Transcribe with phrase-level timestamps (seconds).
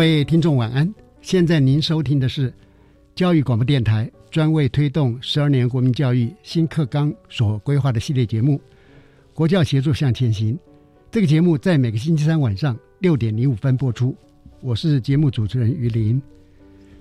[0.00, 0.94] 各位听众晚安！
[1.20, 2.50] 现在您收听的是
[3.14, 8.54] 教育广播电台专为推动十二年国民教育新课纲所规划的系列节目
[9.34, 10.54] 《国教协助向前行》。
[11.10, 14.16] 这个节目在每个星期三晚上六点零五分播出。
[14.62, 16.18] 我是节目主持人于林。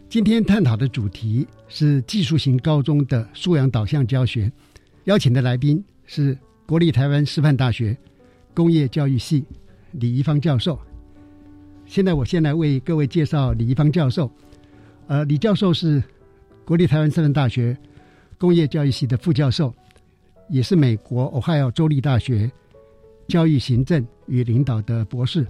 [0.10, 4.52] 今天探讨的主题是技术型高中的素养导向教学。
[5.06, 7.98] 邀请的来宾是国立台湾师范大学
[8.54, 9.46] 工业教育系
[9.92, 10.78] 李怡芳教授。
[11.90, 14.32] 现在我先来为各位介绍李一芳教授。
[15.08, 16.02] 呃，李教授是
[16.64, 17.76] 国立台湾师范大学
[18.38, 19.74] 工业教育系的副教授，
[20.50, 22.50] 也是美国俄亥俄州立大学
[23.28, 25.48] 教育行政与领导的博士，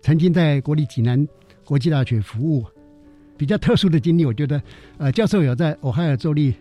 [0.00, 1.28] 曾经在国立济南
[1.66, 2.64] 国际大学服务。
[3.36, 4.60] 比较特殊的经历，我觉得，
[4.96, 6.54] 呃，教授有在俄亥俄州立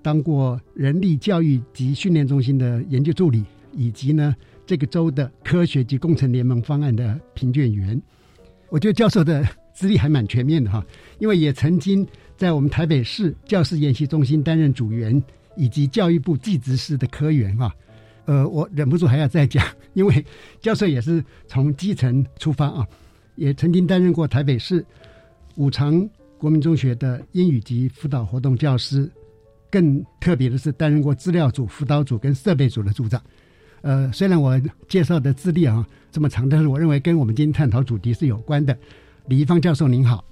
[0.00, 4.32] 当过人力教育及训练中心的研究助理，以及呢
[4.64, 8.00] 这个州的科学及工程联盟方案的评卷员。
[8.74, 10.84] 我觉得教授的资历还蛮全面的哈，
[11.20, 12.04] 因为也曾经
[12.36, 15.22] 在我们台北市教师研习中心担任组员，
[15.56, 17.72] 以及教育部技职司的科员哈。
[18.24, 20.26] 呃，我忍不住还要再讲，因为
[20.60, 22.84] 教授也是从基层出发啊，
[23.36, 24.84] 也曾经担任过台北市
[25.54, 26.04] 五常
[26.36, 29.08] 国民中学的英语及辅导活动教师，
[29.70, 33.22] 更特别的是担任过资料组、辅导组跟设备组的组长。
[33.84, 34.58] 呃，虽然我
[34.88, 38.74] 介绍的资历啊这么长，但是我认为跟我们今天探讨主题是有关的。
[39.26, 40.24] 李一芳教授您好，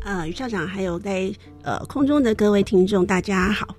[0.00, 1.32] 呃，于校长还有在
[1.62, 3.74] 呃空中的各位听众大家好。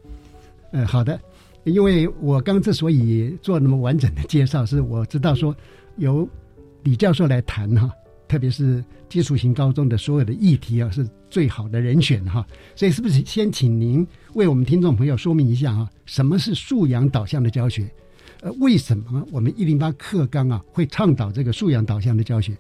[0.72, 1.20] 呃，好的，
[1.64, 5.56] 因为我刚之所以做那么完整的介绍，是我知道说
[5.98, 6.28] 由
[6.82, 7.88] 李教授来谈哈，
[8.28, 12.44] 特别是基础型高中的所有的议题啊，是最好的人选哈。
[12.76, 17.88] 所以是不是先请您为我们听众朋友说明一下啊，什么是素养导向的教学？
[18.42, 22.58] 呃，为什么我们一零八课纲啊会倡导这个素养导向的教学？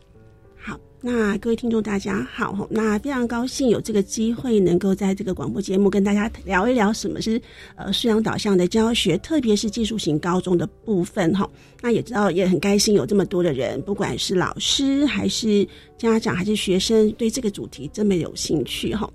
[0.57, 7.41] 好，那各位听众大家好，那非常高兴有这个机会能够在这个广播节目跟大家聊一聊什么是
[7.77, 11.49] 呃素养导向的教学，特别是技术型高中的部分哈。
[11.81, 15.65] 那也知道也很开心有这么多的人，不管是老师还是
[15.97, 19.09] 家长还是学生，对这个主题这么有兴趣哈。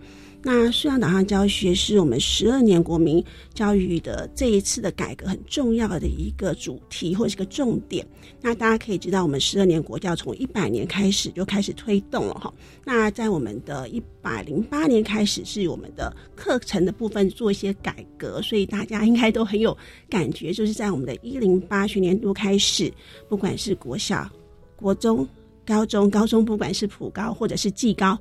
[0.47, 3.25] 那素养导向教学是我们十二年国民
[3.55, 8.07] 教育的这一次的改革很重要的一个主题或是个重点。
[8.43, 12.53] 那大家可以知道，我们十二年国教从一百年开始就开始推动了哈。
[12.85, 19.75] 那在我们的一百零八年开始是我们的课程的部分做一些改革，所以大家应该都很有
[20.11, 22.93] 感觉，就是在我们的一零八学年度开始，
[23.31, 24.29] 不管是国小、
[24.77, 25.27] 国中。
[25.67, 28.19] 高中、高中，不管是普高或者是技高，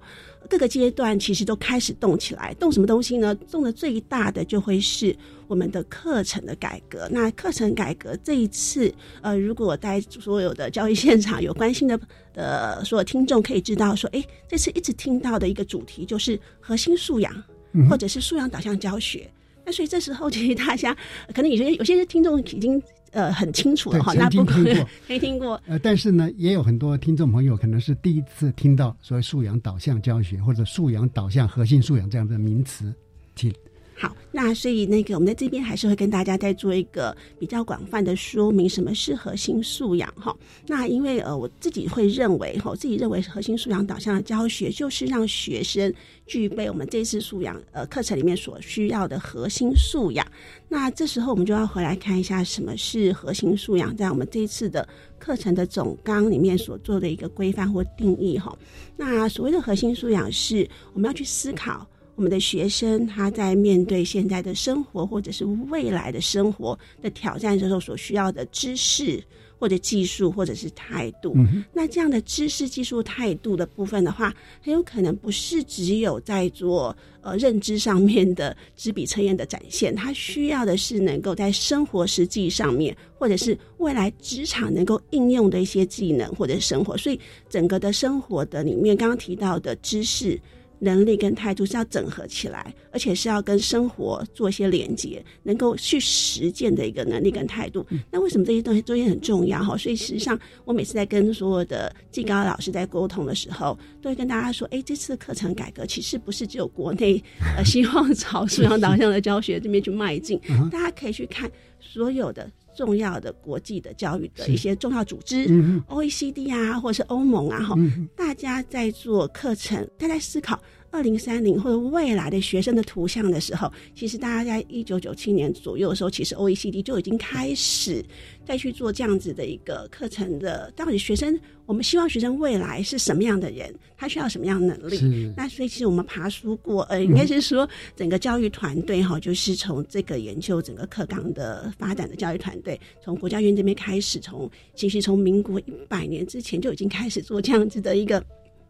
[0.50, 2.54] 各个阶段其实都开始动起来。
[2.56, 3.34] 动什么东西呢？
[3.50, 5.16] 动的最大的就会是
[5.48, 7.08] 我们的课程的改革。
[7.12, 12.00] 那课程改革这一次，呃，如果在所有的教育现场有关心的
[12.34, 17.44] 的所有听众可以知道，说，哎，这次一直听到的一个主题就是核心素养，
[17.90, 19.30] 或者是素养导向教学。
[19.66, 20.96] 那所以这时候，其实大家
[21.34, 22.82] 可能有些有些听众已经。
[23.14, 25.62] 呃，很清楚的哈，那不听过，没听过。
[25.68, 32.94] 呃，但是呢，也有很多听众朋友可能是第一次听到所谓素养导向教学或者素养导向核心素养这样的名词，
[33.36, 33.54] 请。
[33.96, 40.36] 好，那所以那个我们在这边还是会跟大家再做一个比较广泛的说明，什么是核心素养哈。
[40.66, 45.94] 那因为呃我自己会认为哈，自己认为核心素养导向的教学就是让学生
[46.26, 50.26] 具备我们这次素养呃课程里面所需要的核心素养。
[50.68, 54.88] 那这时候我们就要回来看一下什么是核心素养，在我们这一次的
[55.20, 58.58] 课程的总纲里面所做的一个规范或定义哈。
[58.98, 61.88] 那所谓的核心素养是我们要去思考。
[62.16, 69.24] 我们的学生他在面对现在的生活或者是未来的生活的挑战时候所需要的知识
[69.58, 71.34] 或者技术或者是态度，
[71.72, 87.18] 那这样的知识、技术、态度的部分的话，很有可能不是只有在做呃认知上面的纸笔测验的展现，他需要的是能够在生活实际上面，或者是未来职场能够应用的一些技能或者生活，所以
[87.50, 90.38] 整个的生活的里面，刚刚提到的知识。
[90.84, 97.86] 能力跟态度是要整合起来，而且是要跟生活做一些连接，能够去实践的一个能力跟态度。
[98.12, 99.78] 那为什么这些东西都也很重要哈？
[99.78, 107.24] 所以实际上，我每次在跟所有的技高老师在沟通的时候，都会跟大家说：，哎，这次课程改革其实不是只有国内
[107.56, 110.40] 呃希望朝素养导向的教学这边去迈进，
[110.70, 111.50] 大家可以去看
[111.80, 115.48] 所有的重要的国际的教育的一些重要组织
[115.88, 117.76] ，OECD 啊，或者是欧盟啊，哈，
[118.16, 120.60] 大家在做课程，他在思考。
[120.92, 128.06] 二零三零或者未来的学生的图像的时候，其实大家在一九九七年左右的时候，其实 OECD 就已经开始
[128.46, 130.72] 再去做这样子的一个课程的。
[130.76, 133.74] 到底学生，我们希望学生未来是什么样的人？
[133.98, 135.34] 他需要什么样的能力？
[135.36, 148.24] 那所以其实我们爬书过，呃，应该是说整个教育团队哈，就是从这个研究整个课纲的发展的教育团队，从国家院这边开始，从其实从民国一百年之前就已经开始做这样子的一个。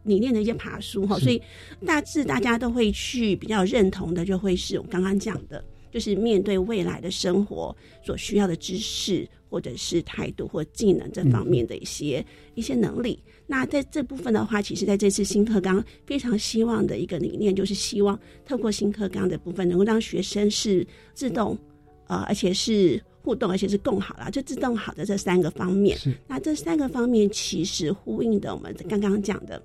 [0.06, 1.40] 理念的一些爬书哈，所以
[1.86, 7.74] 大致大家都会去比较认同的，就会是我刚刚讲的，就是面对未来的生活
[8.04, 12.26] 所需要的知识，或者是态度或技能这方面的一些
[12.56, 13.22] 一些能力。
[13.46, 21.56] 那在这部分的话，其实在这次新课纲非常希望的一个理念，就是希望透过新课纲的部分，能够让学生是自动
[22.08, 25.96] 呃，而且是互动，而且是更好了，就自动好的这三个方面。
[26.26, 29.62] 那这三个方面其实呼应的我们刚刚讲的。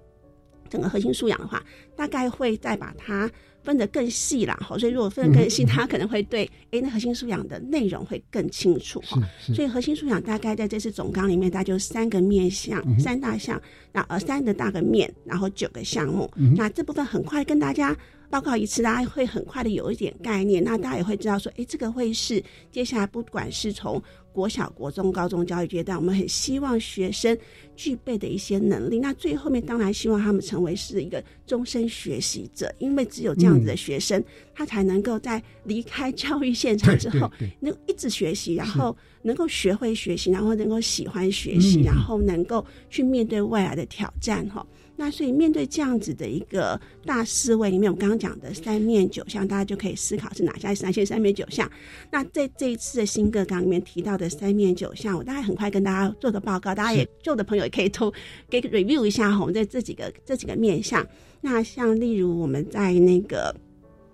[0.70, 1.66] 整个核心素养的话，
[1.96, 3.28] 大概会再把它
[3.64, 4.58] 分得更细啦。
[4.62, 9.22] 好，所以如果分得更细，他可能会对哎，那核心素养的内容会更清楚哈。
[9.54, 13.62] 所以核心素养大概在这次总纲里面，大概就三个面向，三大项，
[13.92, 16.30] 那呃三个大个面，然后九个项目。
[16.56, 17.96] 那这部分很快跟大家。
[18.32, 22.40] 报告一次，大家会很快的有一点概念，那大家也会知道说，哎，这个会是
[22.72, 24.00] 接下来不管是从
[24.32, 27.38] 国小、国中、高中教育阶段，我们很希望学生
[27.76, 29.00] 具备的一些能力。
[29.00, 34.24] 那最后面当然希望他们成为是一个终身学习者，因为只有这样子的学生，
[34.54, 37.30] 他才能够在离开教育现场之后，
[37.60, 44.66] 能一直学习，然后能够学会学习，然后能够喜欢学习，然后能够去面对未来的挑战，哈。
[45.00, 51.72] 那所以面对这样子的一个大思维里面，我刚刚讲的三面九项，大家就可以思考是哪些三线三面九项。
[52.12, 58.12] 那在这一次的新课纲里面提到的三面九项，我大概很快跟大家做个报告，大家也旧的朋友也可以偷
[58.50, 59.40] 给 review 一下哈。
[59.40, 61.08] 我们在这几个这几个面向，
[61.40, 63.56] 那像例如我们在那个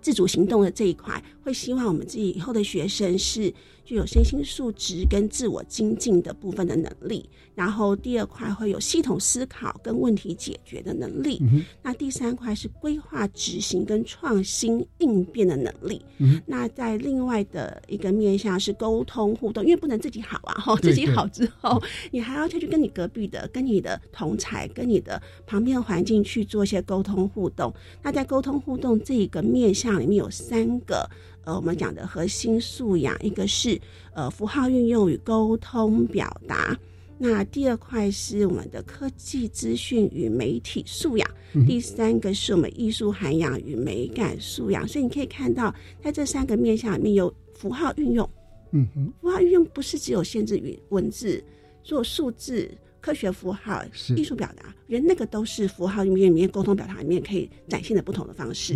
[0.01, 3.51] 自主行动的这一块，会希望我们自己以后的学生是。
[3.85, 11.39] 具有身心素质跟自我精进的部分的能力，然后第二块会有系统思考跟问题解决的能力，
[11.83, 16.03] 那第三块是规划执行跟创新应变的能力。
[16.47, 27.71] 那在另外的一个面向是沟通互动，因为不能自己好啊，哈，自己好之后，你还要再去跟你隔壁的、跟你的同才、跟你的旁边的环境去做一些沟通互动。
[28.01, 31.07] 那在沟通互动这一个面向里面有三个。
[31.45, 33.79] 呃，我们讲的核心素养，一个是
[34.13, 36.77] 呃符号运用与沟通表达，
[37.19, 41.29] 那第二块是我们的科技资讯与媒体素养，
[41.67, 44.87] 第三个是我们艺术涵养与美感素养。
[44.87, 48.27] 所以你可以看到，在这三个面向里面有符号运用，
[48.71, 51.43] 嗯哼，符号运用不是只有限制于文字，
[51.83, 52.67] 做数字、
[52.99, 53.85] 科学符号、
[54.17, 58.75] 艺术表达，人那个都是符号里面里面沟通表达里面可以展现的不同的方式。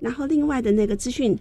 [0.00, 1.34] 然后另外的那个资讯。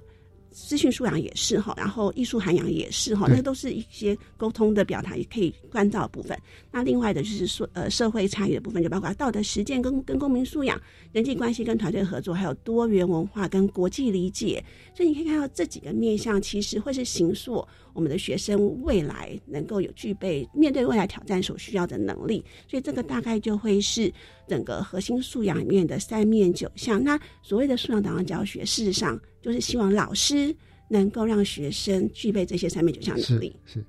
[0.54, 6.38] 资讯素养也是哈，然后艺术涵养也是哈，那都是一些沟通的表达，也可以关照部分。
[6.72, 10.80] 那另外的就是说，呃，社会参与的部分，就包括道德实践跟跟公民素养、
[11.12, 14.64] 人际关系跟团队合作，还有多元文化跟国际理解。
[14.96, 22.44] 所以你可以看到这几个面向，其实会是形塑我们的学生未来能够有具备面对未来挑战所需要的能力。
[22.68, 24.12] 所以这个大概就会是
[24.48, 27.04] 整个核心素养里面的三面九项。
[27.04, 29.20] 那所谓的素养导向教学，事实上。
[29.44, 30.56] 就是希望老师
[30.88, 33.54] 能够让学生具备这些三面九项能力？
[33.66, 33.84] 是，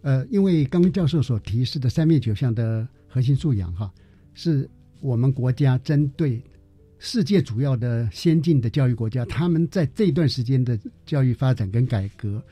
[0.00, 3.92] 呃，因为刚刚教授所提示的三面九项的核心素养，哈，
[4.32, 4.66] 是
[5.00, 6.42] 我们国家针对
[6.98, 12.42] 世界主要的先进的教育国家，他们在这段时间的教育发展跟改革，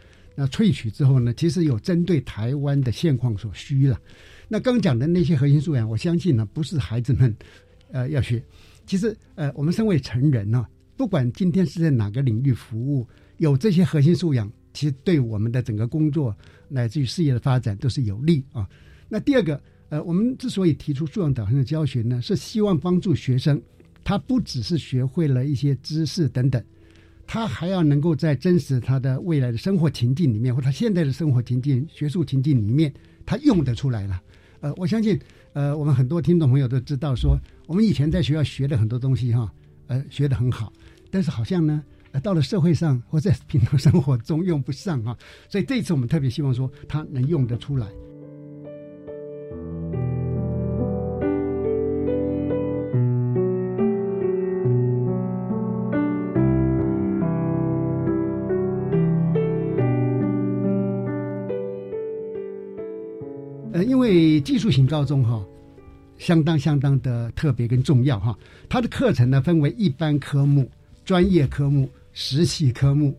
[0.40, 4.00] 那萃取之后呢，其实有针对台湾的现况所需了。
[4.47, 7.37] 那刚讲的那些核心素养，我相信呢，不是孩子们
[7.90, 8.40] 呃要学。
[8.87, 10.64] 其实呃，我们身为成人呢，
[10.97, 13.04] 不管今天是在哪个领域服务，
[13.38, 16.33] 有这些核心素养，其实对我们的整个工作
[16.68, 18.64] 乃至于事业的发展都是有利啊。
[19.09, 23.61] 那第二个呃，我们之所以提出素养导向的教学呢，是希望帮助学生，
[24.04, 26.64] 他不只是学会了一些知识等等，
[27.28, 32.90] 他还要能够在真实他的未来的生活情境里面，或他现在的生活情境、学术情境里面，
[33.26, 34.18] 他用得出来了。
[34.61, 35.20] 呃，我相信，
[35.52, 39.52] 呃，我们很多听众朋友都知道，说我们以前在学校学的很多东西，哈，
[39.88, 40.73] 呃，学的很好，
[41.11, 45.14] 但是好像呢，呃，到了社会上或在平常生活中用不上啊，
[45.50, 47.87] 所以这次我们特别希望说，他能用得出来。
[64.88, 65.45] 高中哈，
[66.18, 68.37] 相当相当的特别跟重要哈。
[68.68, 70.68] 它的课程呢分为一般科目、
[71.04, 73.16] 专业科目、实习科目。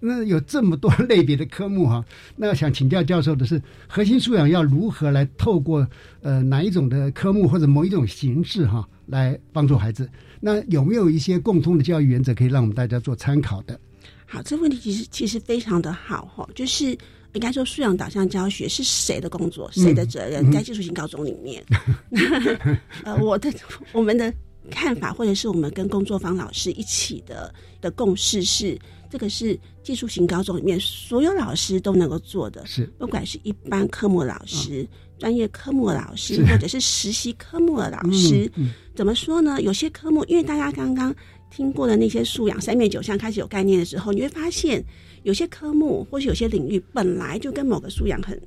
[0.00, 2.04] 那有这么多类别的科目哈，
[2.36, 5.84] 那想请教教授的是，核心素养要如何来透过
[6.22, 10.08] 呃哪一种的科目或者某一种形式哈，来帮助孩子？
[10.38, 13.78] 那有没有一些共通的教育原则可以让我们大家做参考的？
[14.24, 16.96] 好，这问题其实其实非常的好哈，就是。
[17.38, 20.50] 应该说，素养导向教学是谁的工作，谁的责任？
[20.50, 21.64] 在技术型高中里面，
[23.06, 23.48] 呃，我的
[23.92, 24.34] 我们的
[24.72, 28.76] 看法，或者是我们跟工作坊老师一起的的共识是，
[29.08, 34.84] 这个是技术型高中里面所有老师都能够做的，是不管是一般科目老师、
[35.16, 38.50] 专业科目老师，或者是实习科目的老师，
[38.96, 39.62] 怎么说呢？
[39.62, 41.14] 有些科目，因为大家刚刚
[41.50, 44.84] 听过的那些素养三面九项开始有概念的时候，你会发现。
[45.24, 48.40] 有些科目或是有些领域本来就跟某个素养很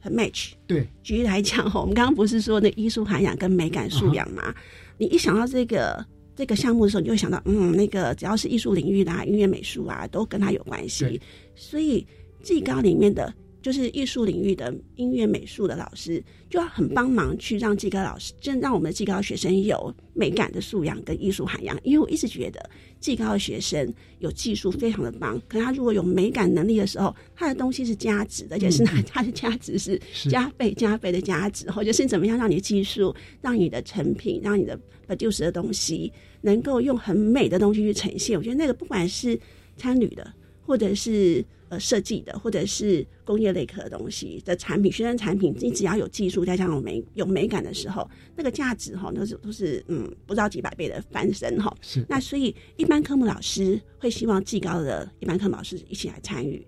[0.00, 0.52] 很 match。
[0.66, 4.52] 对，举例来讲哈，我们刚刚不是说那艺术涵养跟美感素养嘛？
[4.96, 11.20] 你一想到这个这个项目的时候，你就会想到，嗯，那个只要是艺术领域的啊，音乐美术啊，都跟它有关系。
[11.54, 12.04] 所以
[12.42, 13.32] 技高里面的。
[13.64, 21.74] 就是艺术领域的音乐美术的老师，就要很帮忙去让技高老师，真让我们的技高学生有美感的素养跟艺术涵养。
[21.82, 22.68] 因为我一直觉得
[23.00, 31.70] 技高的学生有技术非常的棒，可他如果有美感能力的时候，他的东西是价值的，而且是 他的价值是加倍加倍的价值。
[31.70, 34.78] 或者是怎么样让你的技术，让你的成品，让你的
[35.08, 38.36] produce 的东西能够用很美的东西去呈现。
[38.36, 39.40] 我觉得那个不管是
[39.78, 40.30] 参与的，
[40.64, 41.80] 或者是呃。
[41.80, 51.76] 设计的或者是工业类科的东西的产品，学生产品，你只要有技术，再加上有美有美感的时候，那个价值哈，都是都是嗯，不知道几百倍的翻身哈。
[51.82, 52.06] 是。
[52.08, 56.64] 那所以一般科目老师会希望技高的一般科目老师一起来参与，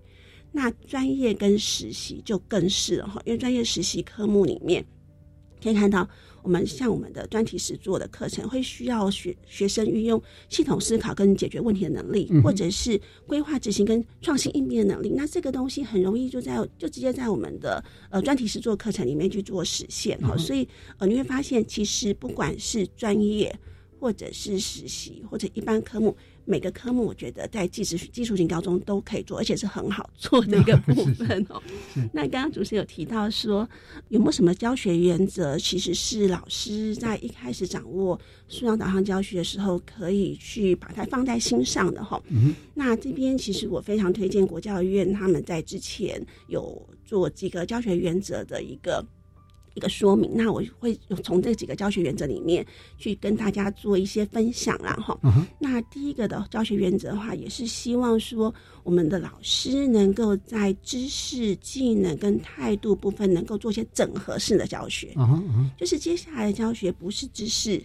[0.51, 4.85] 那专业跟实习就更是了哈，因为专业实习科目里面
[5.63, 6.07] 可以看到。
[6.43, 15.13] 我们像我们的专题实作的课程，会需要学学生运用系统思考跟解决问题的能力，或者是规划执行跟创新应变的能力。
[15.15, 20.37] 那这个东西很容易就在就直接在我们的呃专题实作课程里面去做实现哈。
[20.37, 20.67] 所以
[20.97, 23.53] 呃你会发现，其实不管是专业
[23.99, 26.15] 或者是实习或者一般科目。
[26.47, 31.61] 每个科目，我觉得在技术技术型高中都可以做，而且是很好 做的一个部分哦。
[32.13, 33.67] 那刚刚主持人有提到说，
[34.07, 42.21] 有没有什么教学原则，其实是老师在一开始掌握素养导向教学的时候，可以去把它放在心上的哈。
[42.73, 49.05] 那这边其实我非常推荐国教院他们在之前有做几个教学原则的一个。
[49.77, 52.65] 一个说明，那我会从这几个教学原则里面
[52.97, 55.15] 去跟大家做一些分享啦，哈。
[55.59, 58.51] 那第一个的教学原则的话，也是希望说
[58.83, 65.15] 我们的老师能够在知识、技能跟态度部分能够做一些整合式的教学。
[65.77, 67.79] 就是接下来的教学不是知识、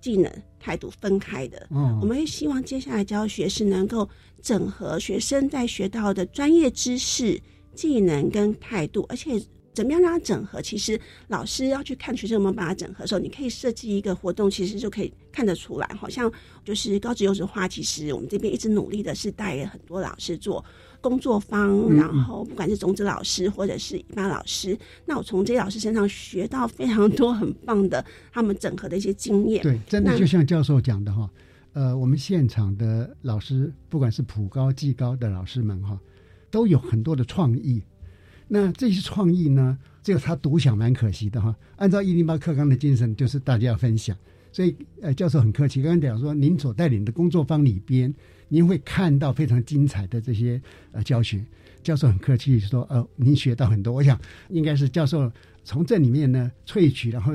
[0.00, 1.66] 技能、态度分开的。
[1.70, 4.08] 嗯我们会希望接下来教学是能够
[4.40, 7.38] 整合学生在学到的专业知识、
[7.74, 9.38] 技能跟态度，而且。
[9.76, 10.62] 怎么样让它整合？
[10.62, 15.86] 其实老师要去看学生有没有把它整合的时候，你可以设计一个活动，其实就可以看得出来。
[16.00, 16.32] 好像
[16.64, 20.64] 就是高职优质化，其实我们这边一直努力的是带很多老师做
[21.02, 28.02] 工作坊，然后不管是种子老师或者是一般老师，那我从这些老师身上学到非常多很棒的
[28.32, 29.62] 他们整合的一些经验。
[29.62, 31.30] 对，真的就像教授讲的哈，
[31.74, 36.00] 呃，我们现场的老师，不管是普高、技高的老师们哈，
[36.50, 37.82] 都有很多的创意。
[38.48, 41.54] 那这些创意呢，只有他独享，蛮可惜的哈。
[41.76, 44.16] 按照一零八课纲的精神，就是大家要分享。
[44.52, 48.14] 所以，呃，教授很客气，刚刚讲说，您所带领的工作坊里边，
[48.48, 50.60] 您会看到非常精彩的这些
[50.92, 51.44] 呃教学。
[51.82, 53.92] 教授很客气说，呃，您学到很多。
[53.92, 55.30] 我想，应该是教授
[55.62, 57.32] 从这里面呢萃取，然后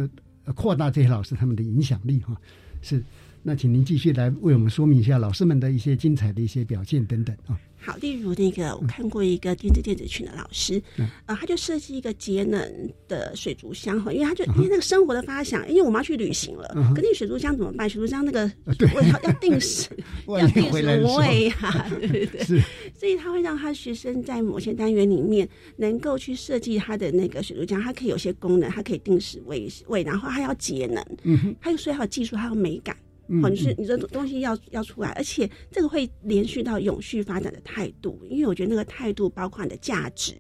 [0.56, 2.36] 扩大这些老师他们的影响力哈。
[2.82, 3.04] 是，
[3.44, 7.58] 那请您继续来为我们说明一下老师们的一些精彩的一些表现等等啊。
[7.84, 10.80] 好，例如那个我看过一个电子电子群的老师，
[11.26, 12.62] 呃，他就设计一个节能
[13.08, 17.90] 的水族箱哈，因为他就因为那个生活的发想，因为我们要去旅行了，可那水族箱怎么办？
[17.90, 19.90] 水族箱那个对 要要定时，
[20.28, 22.62] 要定时喂 呀，对对对，
[22.94, 32.96] 所以他会让他学生在某些单元里面能够去设计他的那个水族箱，它可以有些功能，它可以定时喂喂，然后还要节能，嗯哼，还有所以还有技术，还有美感。
[33.44, 40.34] 哦，你是你这东西要要出来，而且这个会连续到永续发展的态度，因为我觉得那个态度包括你的价值，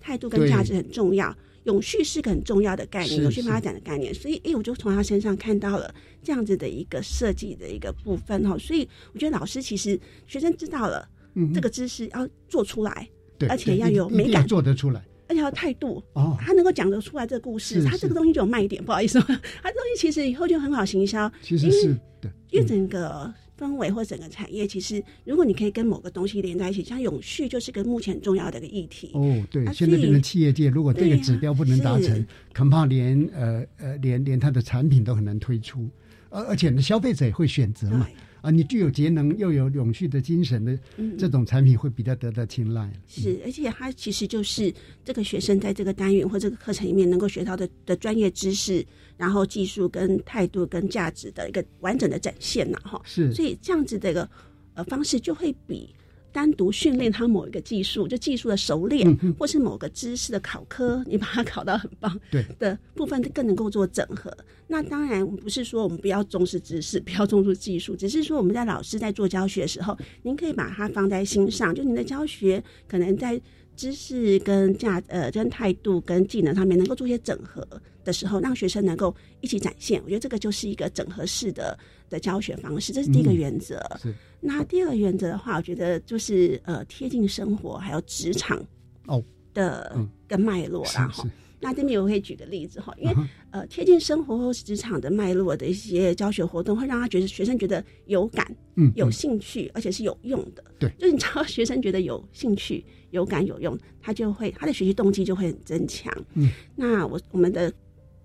[0.00, 1.34] 态度跟价值很重要。
[1.64, 4.12] 永续是个很重要的概念，永续发展的概念。
[4.12, 8.58] 所以，哎，我就从他身上看到了这样子的一个设计的一个部分哈。
[8.58, 11.08] 所以，我觉得老师其实学生知道了，
[11.54, 13.08] 这个知识要做出来，
[13.48, 15.02] 而且要有美感，做得出来。
[15.28, 18.84] 而且要态度哦，他能够讲得出来这个故事，他这个东西就有卖点。
[18.84, 21.30] 不好意思， 他这东西其实以后就很好行销。
[21.42, 29.10] 其实是的，因为整个氛围或整个产业，其实如果你可以跟某个东西连在一起，像永续就是个目前重要的一个议题。
[29.14, 35.88] 哦，对，现在变成企业界，如果这个指标不能达成，恐怕连呃呃连连他的产品都很难推出，
[36.30, 38.06] 而而且呢，消费者也会选择嘛。
[38.44, 40.78] 啊，你具有节能又有永续的精神的
[41.16, 42.92] 这种产品会比较得到青睐。
[43.08, 44.70] 是，而且它其实就是
[45.02, 48.84] 这个学生在这个单元或这个课程里面能够学到的的专业知识，
[49.16, 53.00] 然后技术跟态度跟价值的一个完整的展现呐，哈。
[53.06, 54.28] 是，所以这样子的一个
[54.74, 55.88] 呃方式就会比。
[56.34, 64.36] 单独训练他某一个技术，就技术的熟练，或是某个知识的考科，你把它考到很棒，对的部分更能够做整合。
[64.66, 73.40] 那当然不是说我们不要重视知识，不要重视技术，只是说我们在老师在做教学的时候，您可以把它放在心上，就您的教学可能在
[73.76, 77.66] 知识跟价呃跟态度跟技能上面能够做一些整合
[78.04, 80.00] 的时候，让学生能够一起展现。
[80.04, 81.78] 我觉得这个就是一个整合式的。
[82.10, 83.82] 的教学方式，这是第一个原则。
[84.00, 88.62] 是那第二个原则的话，我觉得就是呃贴近生活，还有职场
[89.06, 91.26] 哦的跟脉络啦哈。
[91.64, 93.16] 那这边我会举个例子哈，因为
[93.50, 98.46] 呃贴近生活或职场的脉络的一些教学活动，会让他觉得学生觉得有感，
[98.76, 100.62] 嗯，有兴趣，而且是有用的。
[100.78, 106.12] 对，就是你知道学生觉得有兴趣、有感、有用，他就会他的学习动机就会很增强。
[106.34, 107.72] 嗯，那我我们的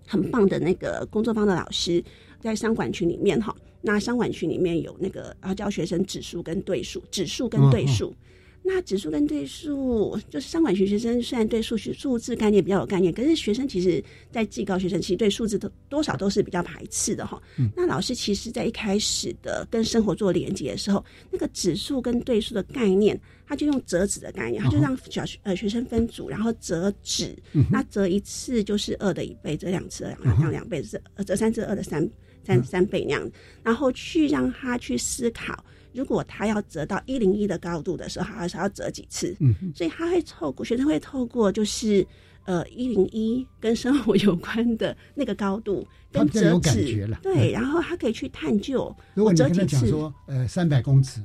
[0.06, 2.04] 很棒的那个工作坊的老师
[2.40, 3.56] 在商管群里面哈。
[3.82, 8.14] 那商管群里面有那个要教学生指数跟对数，指数跟对数。
[8.62, 17.40] 那指数跟对数，就是商管学学生虽然对数学数字概念比较有概念，可是学生其实，在技高学生其实对数字都多少都是比较排斥的哈。
[17.74, 27.36] 那老师其实在一开始的跟生活做连接的时候，那个指数跟对数的概念，他就用折纸的概念，他就让小学呃学生分组，然后折纸，
[27.70, 32.08] 那折一次就是二的一倍，折两次两两两倍是折三次二的三。
[32.42, 33.30] 三三倍那样，
[33.62, 39.36] 然后去让他去思考，如果他要折到一零一的高度的时候，他是要折几次？
[39.40, 42.06] 嗯，所以他会透过学生会透过就是
[42.44, 48.94] 呃一零一跟生活有关的那个高度 跟折纸，对，然后他可以去探究。
[49.14, 51.20] 如果你跟他讲说呃三百公尺，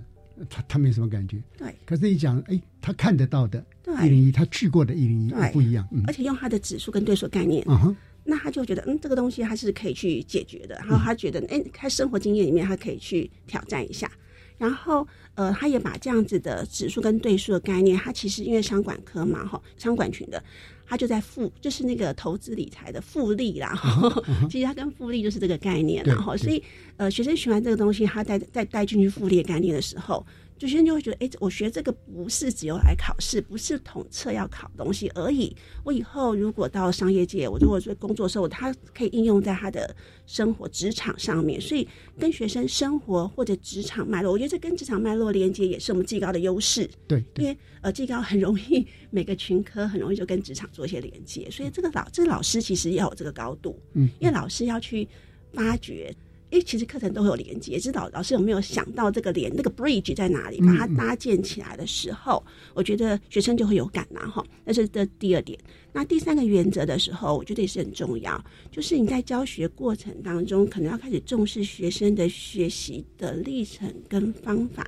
[0.50, 1.42] 他他没什么感觉。
[1.58, 3.64] 对，可是你讲哎，他看得到的
[4.04, 7.64] 一零一，他去过的一零一不一样，而且用他的指数跟对数概念。
[7.68, 7.96] 嗯哼。
[8.28, 10.74] 那他就觉得，嗯，这个东西他是可以去解决的。
[10.84, 14.12] 然后他觉得，哎，他生活经验里面他可以去挑战一下。
[14.58, 20.42] 然后，呃，他也把这样子的指数跟对数的概念，他其实因为商管科嘛，哈，商管群的，
[20.88, 23.78] 他就在复，就是那个投资理财的复利啦。
[24.50, 26.64] 其实他跟复利就是这个概念，然后，所以，
[26.98, 30.26] 呃，学生学完这个东西，他带带带进去复利的概念的时候。
[30.60, 35.54] 有些人就会觉得，哎，我学这个不是只有来考试，不是统测要考东西而已。
[35.84, 39.94] 我以后如果到商业界，我如果做工作的时候，他可以应用在他的
[40.26, 41.60] 生活职场上面。
[41.60, 41.86] 所以，
[42.18, 46.90] 跟学生生活或者职场脉络，我觉得这跟职场脉络连接也是我们技高的优势。
[47.06, 55.06] 对，因为呃，技高很容易每个群科很容易就跟职场做一些连接，所以这个老这个老师其实要有这个高度，嗯，因为老师要去
[55.52, 56.16] 发掘。
[56.52, 64.46] 诶，其实课程都会有连接，知道老师有没有想到这个连那个 bridge 在哪里，把它搭建起来的时候，我觉得学生就会有感嘛，哈。
[64.64, 65.58] 那是这第二点。
[65.92, 74.86] 那第三个原则的时候，我觉得也是很重要，就是你在教学过程当中，可能要开始重视学生的学习的历程跟方法。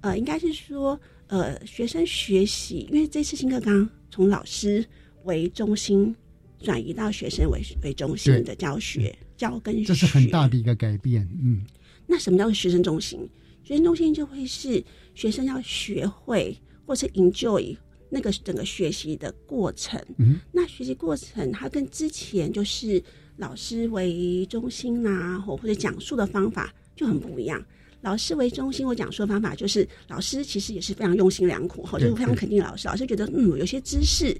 [0.00, 4.84] 呃，应该是说，呃，学生学习，因为这次新课纲从老师
[5.24, 6.14] 为中心
[6.60, 11.28] 转移到学生为为中心的教学教跟学，这是很大的一个改变。
[11.42, 11.62] 嗯，
[12.06, 13.28] 那什么叫做学生中心？
[13.62, 14.82] 学生中心就会是
[15.14, 17.76] 学生要学会或是 enjoy。
[18.10, 23.02] 那个整个学习的过程，嗯，那学习过程它跟之前就是
[23.38, 27.60] 老师为中心啊，或或者讲述的方法就很不一样。
[28.02, 32.86] 老师为中心，我讲述的方法就是老师其实也是非常用心良苦，哈，就是非常肯定老师。
[32.86, 34.36] 老师觉得，嗯，有些知识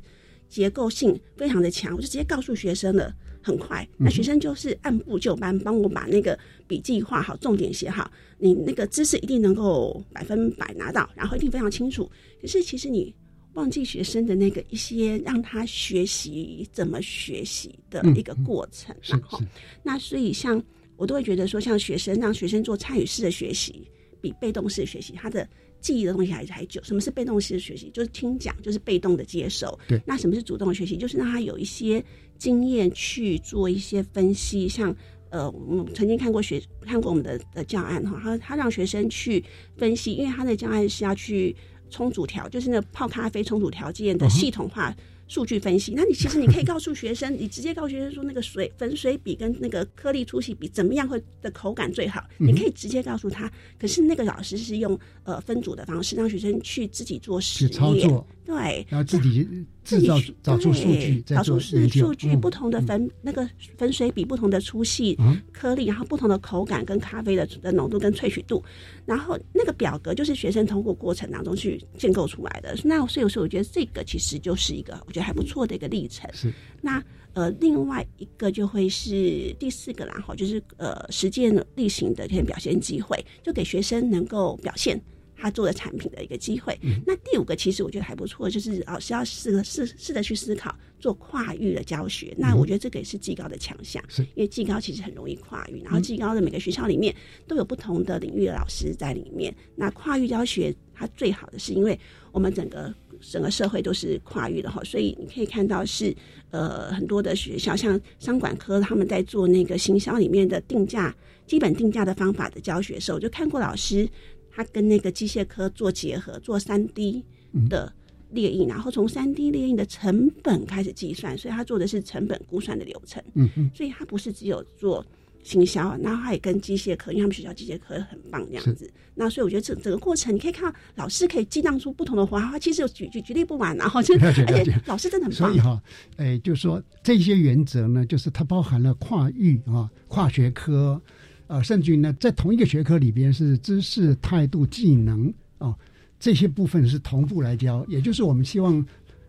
[0.48, 3.12] 结构性非常的强，我就直接告诉学生了，
[3.44, 3.86] 很快。
[3.96, 12.10] 那学生就是按部就班，帮我把那个笔记画好，重点写好，你那个知识一定能够百分百拿到，然后一定非常清楚。
[12.40, 13.14] 可是其实你。
[13.54, 19.40] 忘记学生的那个一些让他学习怎么学习的一个过程，然后
[19.80, 20.60] 那所以像
[20.96, 23.88] 我都会觉得说，像学生让学生做参与式的学习，
[24.20, 25.48] 比被动式学习，他的
[25.84, 26.82] 记忆的东西还还久。
[26.82, 27.90] 什么是被动式的学习？
[27.92, 29.78] 就是听讲，就是被动的接受。
[29.86, 30.96] 对，那什么是主动的学习？
[30.96, 32.02] 就是让他有一些
[32.38, 34.66] 经验去做一些分析。
[34.66, 34.96] 像
[35.28, 39.44] 呃，我们曾经看过学看过我们的的教案哈，他他让学生去
[39.76, 41.54] 分析，因为他的教案是要去。
[41.90, 44.92] 充足条就是那泡咖啡充足条件的系统化
[45.26, 45.92] 数据分析。
[45.94, 52.24] 那你其实你可以告诉学生，你直接告诉学生说，那个水粉水比跟那个颗粒粗细比怎么样会的口感最好？
[52.38, 53.50] 你可以直接告诉他。
[53.78, 59.48] 可是那个老师是用呃分组的方式，让学生去自己做实验，对，然后自己。
[59.84, 65.16] 制造找出数据，找出是数据不同的粉那个粉水比不同的粗细
[65.52, 68.62] 颗粒，然后不同的口感跟咖啡的的浓度跟萃取度，
[69.04, 72.74] 然后那个表格就是学生通过过程当中去建构出来的。
[72.82, 76.28] 那所以说，我觉得这个其实就是一个我觉得还不错的一个历程。
[76.32, 77.02] 是那
[77.34, 85.00] 呃，另外一个就会是第四个啦，哈，就是呃实践例行的这些表现机会，就给学生能够表现。
[85.44, 86.74] 他做的产品的一个机会。
[87.04, 92.34] 那第五个其实我觉得还不错，就是老师要试试试着去思考做跨域的教学。
[92.38, 97.14] 那我觉得这个也是技高的强项，因为技高其实很容易跨域，然后技高的每个学校里面
[97.46, 99.54] 都有不同的领域的老师在里面。
[99.76, 101.98] 那跨域教学它最好的是，因为
[102.32, 106.16] 我们整个整个社会都是跨域的哈，所以你可以看到是
[106.52, 111.14] 呃很多的学校，像商管科他们在做那个行销里面的定价
[111.46, 114.08] 基本定价的方法的教学时候，就看过老师。
[114.54, 117.24] 他跟那个机械科做结合，做三 D
[117.68, 117.92] 的
[118.30, 123.22] 列印，然后从三 D 列印的成本开始计算，所以他做的是成本估算的流程。
[123.34, 125.04] 嗯嗯，所以他不是只有做
[125.42, 128.88] 行销，然后他也跟机械科，因为他们学校机械科很棒这样子。
[129.14, 135.50] 那所以我觉得整整个过程，你可以看到老师可以激荡出不同的花花，其实举举举例不完，然后就而且老师真的很棒。
[135.50, 135.82] 所以哈，
[136.16, 141.00] 哎，就是说这些原则呢，就是它包含了跨域啊、跨学科。
[141.46, 145.74] 呃，甚至于呢，在同一个学科里边是知识、态度、技能啊
[146.18, 148.84] 这些部分是同步来教，也就是我们希望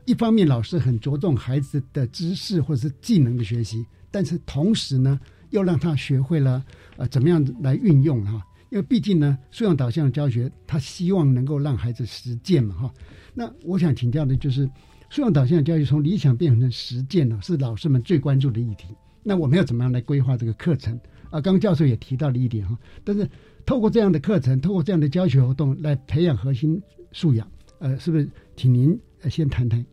[0.05, 6.63] 一方面老师很着重孩子的知识或者是技能的学习，但是同时呢，又让他学会了
[6.95, 12.93] 呃怎么样来运用哈，因为毕竟呢，素养导向的教学，他希望能够让孩子实践嘛哈。
[13.33, 14.69] 那我想请教的就是，
[15.09, 18.85] 素养导向的教育从理想变成实践呢，是老师们最关注的议题。
[19.21, 20.97] 那我们要怎么样来规划这个课程？
[21.35, 23.29] 啊，刚刚教授也提到了一点哈，但是
[23.65, 27.45] 透过这样的课程，透过这样的教学活动来培养核心素养，
[27.79, 28.25] 呃，是不是？
[28.55, 28.97] 请您
[29.29, 29.85] 先谈谈。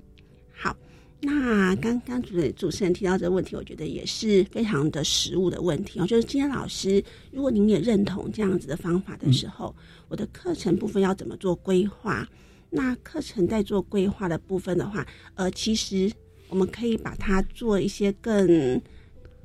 [0.52, 0.76] 好，
[1.20, 5.98] 那刚刚主主持人提到这个问题，我觉得也是非常的实务的问题。
[5.98, 7.02] 我觉得今天老师，
[7.32, 9.74] 如果您也认同这样子的方法的时候，
[10.06, 12.24] 我的课程部分要怎么做规划？
[12.70, 16.08] 那课程在做规划的部分的话，呃，其实
[16.48, 18.80] 我们可以把它做一些更。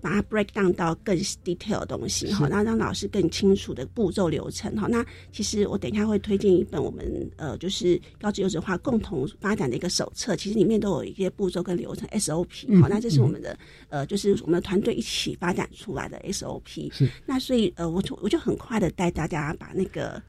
[0.01, 4.87] 把它 break down 到更 detail 的东西哈，然后让老师更清楚的步骤流程哈。
[4.87, 13.57] 那其实我等一下会推荐一本我们呃就是高职优质化共同发展的一个手册，其实里面都有一些步骤跟流程 SOP 好，那这是我们的
[13.89, 16.93] 呃就是我们的团队一起发展出来的 SOP。
[16.93, 17.09] 是。
[17.25, 20.21] 那所以呃我就我就很快的带大家把那个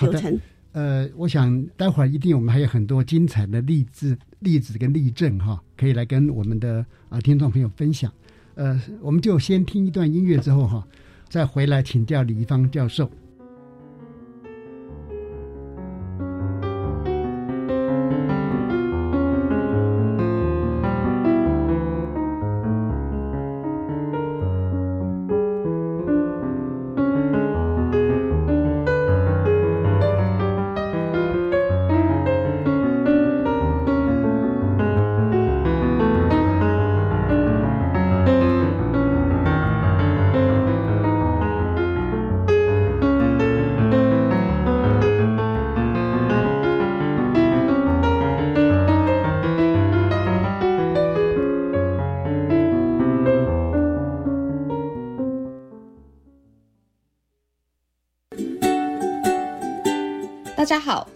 [0.00, 0.40] 流程。
[0.72, 8.12] 呃，我想待会儿一定我们还有很多精彩的例子例子跟例证哈，可以来跟我们的啊听众朋友分享。
[8.54, 10.86] 呃，我们就先听一段音乐，之后哈，
[11.28, 13.10] 再回来请教李一芳教授。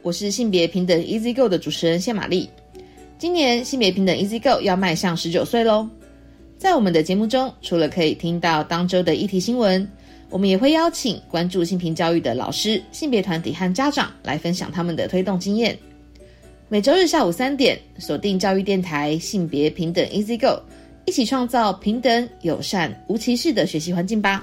[0.09, 2.49] 我是性别平等 Easy Go 的主持人谢玛丽。
[3.19, 5.87] 今年性别平等 Easy Go 要迈向十九岁喽。
[6.57, 9.87] 在我们的节目中，除了可以听到当周的议题新闻，
[10.31, 15.79] 我们也会邀请关注性平教育的老师、性别团体和家长来分享他们的推动经验。
[16.71, 20.63] 每周日下午三点，锁定教育电台性别平等 Easy Go，
[21.05, 24.43] 一起创造平等、友善、无歧视的学习环境吧。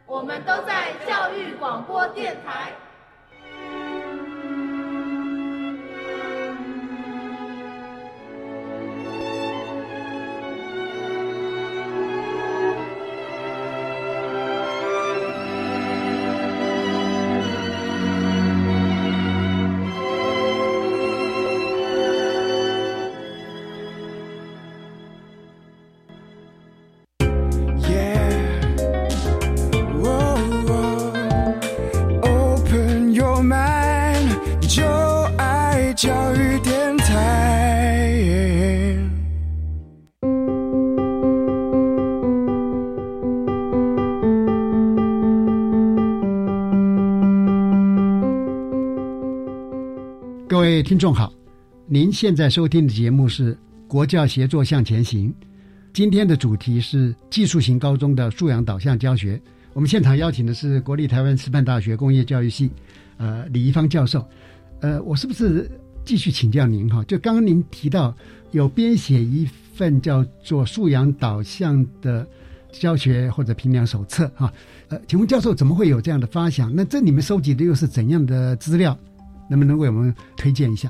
[0.11, 2.73] 我们都在教育广播电台。
[50.91, 51.31] 听众好，
[51.87, 53.55] 您现在收听的节目是
[53.87, 55.29] 《国教协作向前行》，
[55.93, 59.41] 今天的主题是技术型高中的素养导向教学。
[59.71, 62.69] 我们现场邀请的是国立台湾师范大学工业教育系，
[63.15, 64.27] 呃，李怡芳教授。
[64.81, 65.71] 呃，我是不是
[66.03, 67.01] 继续请教您哈？
[67.05, 68.13] 就刚刚您提到
[68.51, 72.27] 有编写一份叫做素养导向的
[72.69, 74.51] 教学或者评量手册哈？
[74.89, 76.69] 呃，请问教授怎么会有这样的发想？
[76.75, 78.99] 那这里面收集的又是怎样的资料？
[79.51, 80.89] 能不能为我们推荐一下？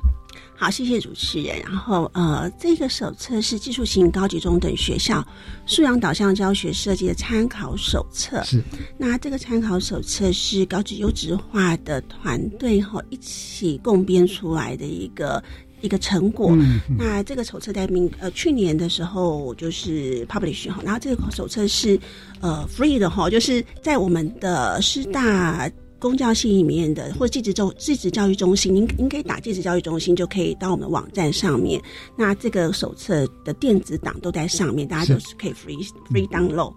[0.56, 1.60] 好，谢谢主持人。
[1.62, 5.26] 然后，呃，这个手册是技术型高级中等学校
[5.66, 8.44] 素养导向教学设计的参考手册。
[8.44, 8.62] 是。
[9.00, 15.44] 那这个参考手册是高级优质化的团队哈一起共编出来的一个
[15.82, 16.52] 一个成果。
[16.52, 16.80] 嗯。
[16.96, 22.00] 那这个手册在明呃去年的时候就是 publish 哈，然后这个手册是
[22.40, 25.68] 呃 free 的哈，就是在我们的师大。
[26.02, 31.80] 公教系里面的或者技职中技职教育中心，您您可以打技职教育中心，就可以到我们网站上面。
[32.18, 36.74] 那这个手册的电子档都在上面，大家都是可以 free free download。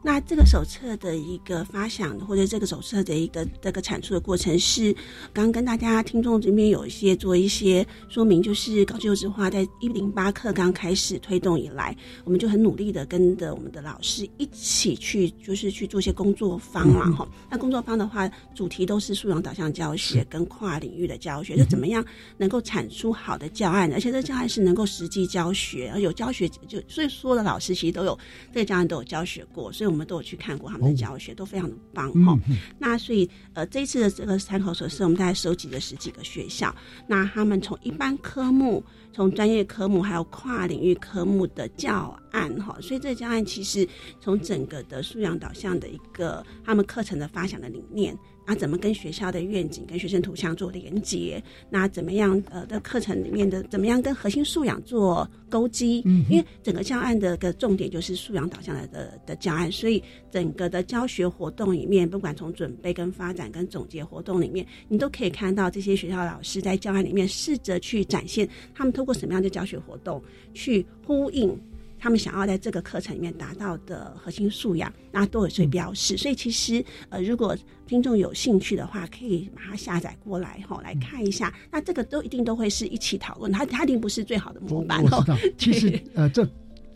[0.00, 4.92] 那这个手册的一个发想，或者这个手册的一个这个产出的过程，是
[5.32, 17.28] 刚刚跟大家听众这边有一些做一些说明，就是高级优质化在一零八课刚开始推动以来，我们就很努力的跟着我们的老师一起去，就是去做一些工作坊嘛哈。
[17.50, 22.04] 那工作坊的话，主题都是素养导向教学跟跨领域的教学，就怎么样
[22.36, 28.18] 能够产出好的教案，而且这教案是能够实际教学，有教学就所以所有的老师其实都有
[28.52, 32.38] 这个教案都有教学过，所以我们都有去看过他们的教学，都非常的棒哈。
[32.78, 36.74] 那所以呃这一次的这个参考手册，我们大概收集了十几个学校，
[37.06, 38.84] 那他们从一般科目、
[39.18, 43.84] 从专业科目还有跨领域科目的教案哈，所以这个教案其实
[44.20, 48.16] 从整个的素养导向的一个他们课程的发想的理念。
[48.46, 51.42] 那怎么跟学校的愿景、跟学生图像做连接？
[51.68, 56.00] 那怎么样呃的课程里面的怎么样跟核心素养做勾稽？
[56.06, 71.58] 嗯，因为整个教案的个重点就是素养导向的的的教案，所以整个的教学活动里面，不管从准备、跟发展、跟总结活动里面，你都可以看到这些学校老师在教案里面试着去展现他们通过什么样的教学活动去呼应。
[72.00, 76.16] 他们想要在这个课程里面达到的核心素养，那都有所标示。
[76.16, 77.56] 所以其实，呃，如果
[77.88, 81.52] 听众有兴趣的话，可以把它下载过来哈，来看一下。
[81.72, 85.02] 那这个都一定都会是一起讨论，它它一定不是最好的模板。
[85.02, 86.48] 我知道， 其实呃，这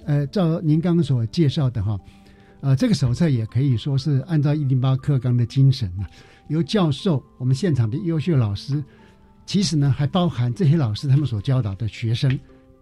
[0.05, 1.99] 呃，照您刚刚所介绍的哈，
[2.61, 6.07] 呃，这个手册也可以说是按照一零八课纲的精神啊，
[6.47, 8.81] 由教授我们现场的优秀老师，
[9.45, 12.39] 其实呢还包含这些老师他们所教导的学生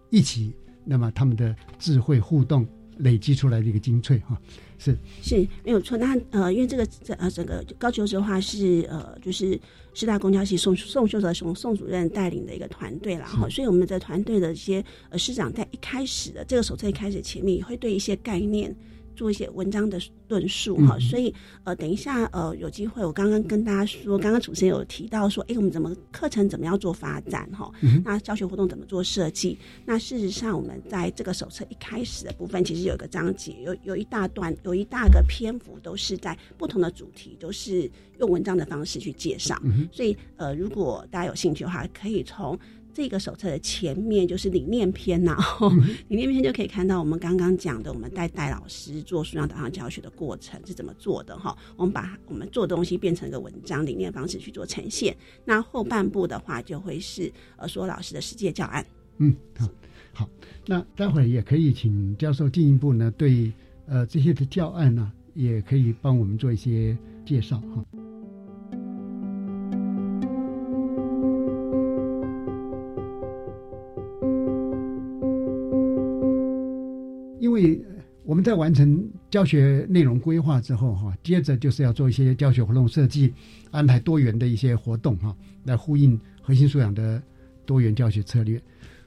[0.09, 0.53] 一起，
[0.85, 4.39] 那么他们的智慧互动累积出来的一个精粹哈。
[4.77, 5.95] 是是没有错。
[5.97, 9.59] 那呃，因为这个这呃整个高级的话是呃就是
[9.93, 18.75] 师大公交系宋宋秀泽宋宋主任带领的一个团队然后所以我们的团队的一些呃师长在一开始的这个手册一开始前面也会对一些概念。
[19.15, 27.71] 做一些文章的论述哈，所以呃，等一下呃，有机会我刚刚跟大家说，刚刚主持人有提到说，哎，我们怎么课程怎么样做发展哈？
[28.03, 29.57] 那教学活动怎么做设计？
[29.85, 39.61] 那事实上，我们在这个手册一开始的部分，其实有一个章节，有有一大段，有一大个篇幅，都是在不同的主题，都是用文章的方式去介绍。
[39.91, 42.57] 所以呃，如果大家有兴趣的话，可以从。
[42.93, 45.35] 这个手册的前面就是理念篇呐，
[46.09, 51.57] 理念篇就可以看到我们刚刚讲的，我们带戴老师做数量导向教学的过程是怎么做的哈。
[51.77, 55.15] 我们把我们做东西变成一个文章理念方式去做呈现。
[55.45, 58.85] 那后半部的话就会是呃说老师的实际教案。
[59.17, 59.69] 嗯，好，
[60.13, 60.29] 好，
[60.65, 63.51] 那待会儿也可以请教授进一步呢，对
[63.85, 67.85] 呃这些的教案呢，也可以帮我们做一些介绍哈。
[77.63, 77.81] 为
[78.23, 83.33] 我们在完成教学内容规划之后，哈，接着就是要做一些教学活动设计，
[83.71, 87.21] 安排多元的一些活动，哈，来呼应核心素养的
[87.65, 88.61] 多元教学策略。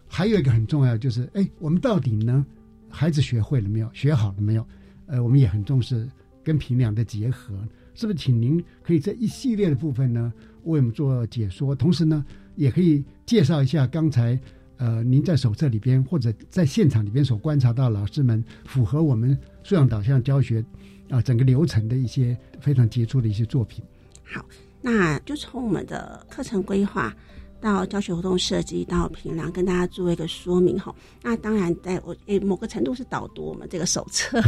[0.09, 2.45] 还有一个很重要就是，哎，我们到底呢，
[2.89, 3.89] 孩子学会了没有？
[3.93, 4.67] 学好了没有？
[5.07, 6.09] 呃，我们也很重视
[6.43, 7.57] 跟评量的结合，
[7.95, 8.19] 是不是？
[8.19, 10.33] 请您可以这一系列的部分呢，
[10.65, 12.25] 为我们做解说，同时呢，
[12.57, 14.39] 也可以介绍一下刚才。
[14.77, 20.65] 呃，您在手册里边或者在现场里边所观察到老师们符合我们素养导向教学
[21.09, 23.85] 啊整个流程的一些非常杰出的一些作品。
[24.25, 24.45] 好，
[24.83, 27.15] 那就从我们的课程规划
[27.61, 30.95] 到教学活动设计到评量，跟大家做一个说明哈。
[31.23, 34.43] 那当然，在我诶某个程度是导读我们这个手册。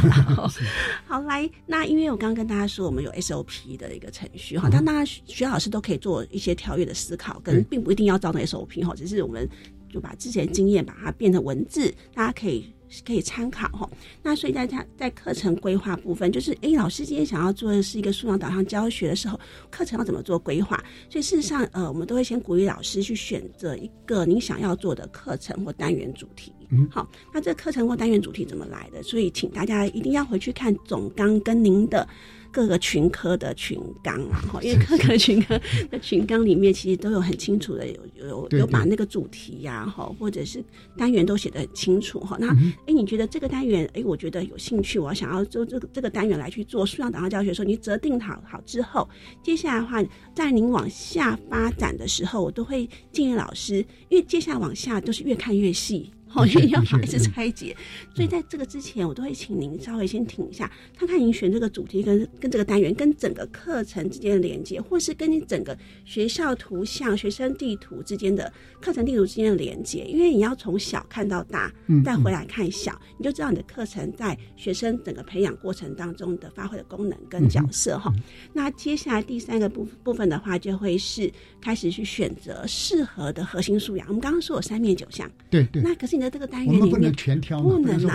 [1.07, 9.49] 好，来，那因为我刚刚跟大家说，我们有 SOP 的一个程序哈，但大家学老师都可以做一些跳跃的思考，跟并不一定要照那 SOP 哈，只是我们。
[9.89, 12.73] 就把之前经验把它变成文字，大家可以
[13.05, 13.89] 可以参考哈。
[14.23, 19.39] 那所以大家在课程规划部分，就是诶，老师今天想要做的是一个素养导向教学的时候，
[19.71, 20.77] 课程要怎么做规划？
[21.11, 26.53] 所以事实上，呃，我们都会先鼓励老师去选择一个您想要做的课程或单元主题。
[26.71, 29.03] 嗯，好，那这课程或单元主题怎么来的？
[29.03, 32.07] 所以请大家一定要回去看总纲跟您的。
[32.53, 40.65] 各个群科的群纲啊，哈，因为各个群科的群纲里面其实都有很清楚的有有有把那个主题呀，哈，或者是
[40.97, 42.39] 单元都写得很清楚哈。
[42.41, 42.49] 那
[42.87, 49.07] 哎，你觉得这个单元哎，我觉得有兴趣，我想要做这个这个单元来去做数量导向教学的时候，你择定好好之后，
[49.43, 50.03] 接下来的话，
[50.35, 56.11] 在您往下发展的时候，我都会建议老师，因为接下来往下都是越看越细。
[56.37, 57.75] 好，因为要把孩子拆解，
[58.15, 70.05] 所以在这个之前，我都会请您稍微先停一下，看看您选这个主题跟跟这个单元跟整个课程之间的连接，或是跟你整个学校图像、学生地图之间的课程地图之间的连接。
[70.05, 71.73] 因为你要从小看到大，
[72.05, 78.13] 再回来看小，你就知道你的课程在学生整个培养过程当中的发挥的功能跟角色哈。
[78.53, 84.07] 那接下来第三个部部分的话，就会是开始去选择适合的核心素养。
[84.09, 86.31] 我们刚刚说有三面九项，对对，那可是你的。
[86.37, 88.11] 这个单元我们不能全挑嘛，不能说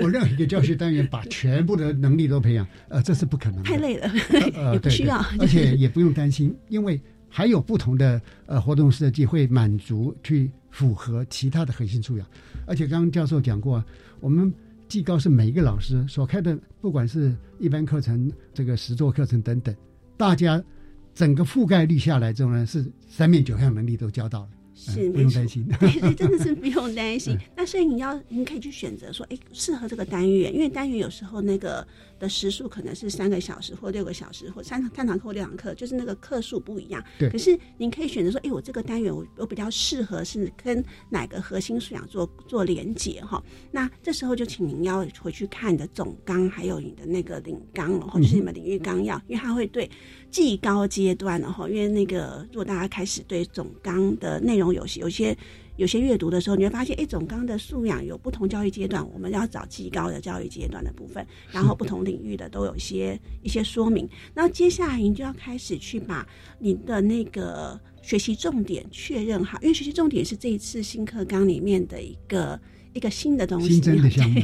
[0.00, 4.08] 我任何一个教学单元把全部的能力都培养，呃，这是不可能的，太累了，
[4.72, 12.26] 也不需要，而且也不用担心，因为还有不同的呃活动设计会满足去符合其他的核心素养，
[12.66, 13.84] 而且刚刚教授讲过，
[14.20, 14.52] 我们
[14.86, 19.74] 技高是每一个老师所开的，不管是一般课程、这个实作课程等等，
[20.16, 20.62] 大家
[21.14, 24.48] 整个覆盖率下来之后呢，是三面九项能力都教到了。
[24.76, 25.66] 是，不用担心。
[25.80, 27.36] 对对，真的是不用担心。
[27.56, 31.84] 那所以你要，你可以去选择说，哎，适合这个单元，因为单元有时候那个
[32.18, 37.02] 的时数可能是三个小时或六个小时，或三三堂课或六堂课，就是那个课数不一样。
[37.18, 37.28] 对。
[37.30, 43.42] 可是您可以选择说，哎，我这个单元我我比较适合是跟哪个核心素养做做连接哈。
[43.70, 49.90] 那这时候就请您要回去看你的总纲，还有你的那个领纲了，或者是你们领域纲要，因为它会对。
[50.28, 55.34] 技高阶段的哈，因为那个如果大家开始对总纲的内容有些有些
[55.76, 64.08] 有些阅读的时候，你会发现，哎，总纲的素养有不同教育阶段，我们要找技高的教育阶段的部分，然后不同领域的都有一些一些说明。
[64.34, 66.26] 那接下来你就要开始去把
[66.58, 72.58] 你的那个学习重点确认好，因为学习重点是这一次新课纲里面的一个。
[72.94, 74.40] 一个新的东西，新增的项目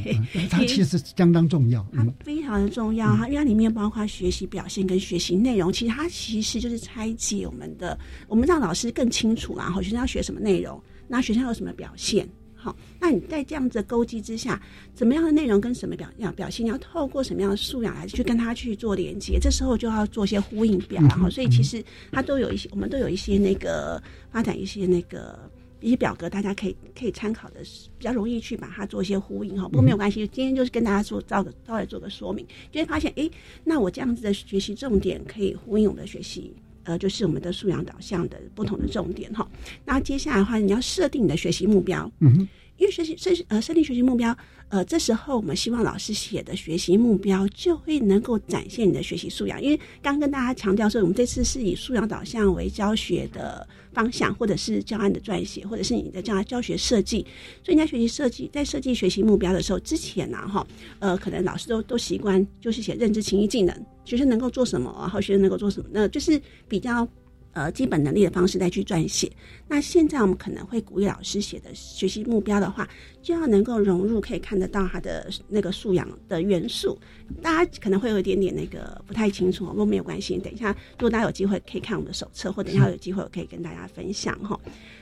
[0.50, 1.82] 它其实相当重要。
[1.90, 10.78] 它，非常的重要，它因为它里面包括学习表现跟学习内容，其实它其实就是拆解我们的，我们让老师更清楚啦，好，学生要学什么内容，
[11.12, 12.26] 那学校有什么表现。
[12.54, 14.58] 好，那你在这样子的勾稽之下，
[14.94, 19.38] 怎么样的内容跟什么表要表现，你要透过什么样的素养来去跟他去做连接？
[19.38, 25.38] 这时候就要做一些呼应表，然后所以其实它都有一些，我们都有一些那个发展一些那个
[25.80, 27.60] 一些表格，大家可以可以参考的，
[27.98, 29.68] 比较容易去把它做一些呼应哈。
[29.68, 33.30] 不过没有关系，今天就是跟大家做照个稍微做个说明，就会发现，诶，
[33.64, 36.54] 那我这样子的学习重点可以呼应我们的学习。
[36.84, 39.48] 呃，就是我们的素养导向的不同的重点哈。
[39.84, 44.36] 那接下来的话，你要设定你的学习目标，嗯哼，因为学习设呃设定学习目标，
[44.68, 49.62] 呃，这时候我们希望老师写的学习目标就会能够展现你的学习素养。
[49.62, 57.24] 因为刚跟大家强调说，我们这次是以素养导向为教学的方向，或者是教案的撰写，或者是你的教教学设计。
[57.62, 60.66] 所以你在学习设计，在设计学习目标的时候，之前呢，哈，
[60.98, 67.06] 呃，可能老师都都习惯就是写认知、情意、技能，学生能够做什么，然后学生能够做什么，那就是比较。
[67.54, 69.30] 呃，基本能力的方式再去撰写。
[69.68, 72.88] 那现在我们可能会鼓励老师写的学习目标的话，
[73.20, 76.98] 就要能够融入可以看得到他的那个素养的元素。
[77.42, 80.38] 大家可能会有一点点那个不太清楚，不过没有关系。
[80.38, 84.58] 等一下，如果大家有机会可以看我们的手册，或等一下有机会我可以跟大家分享哈。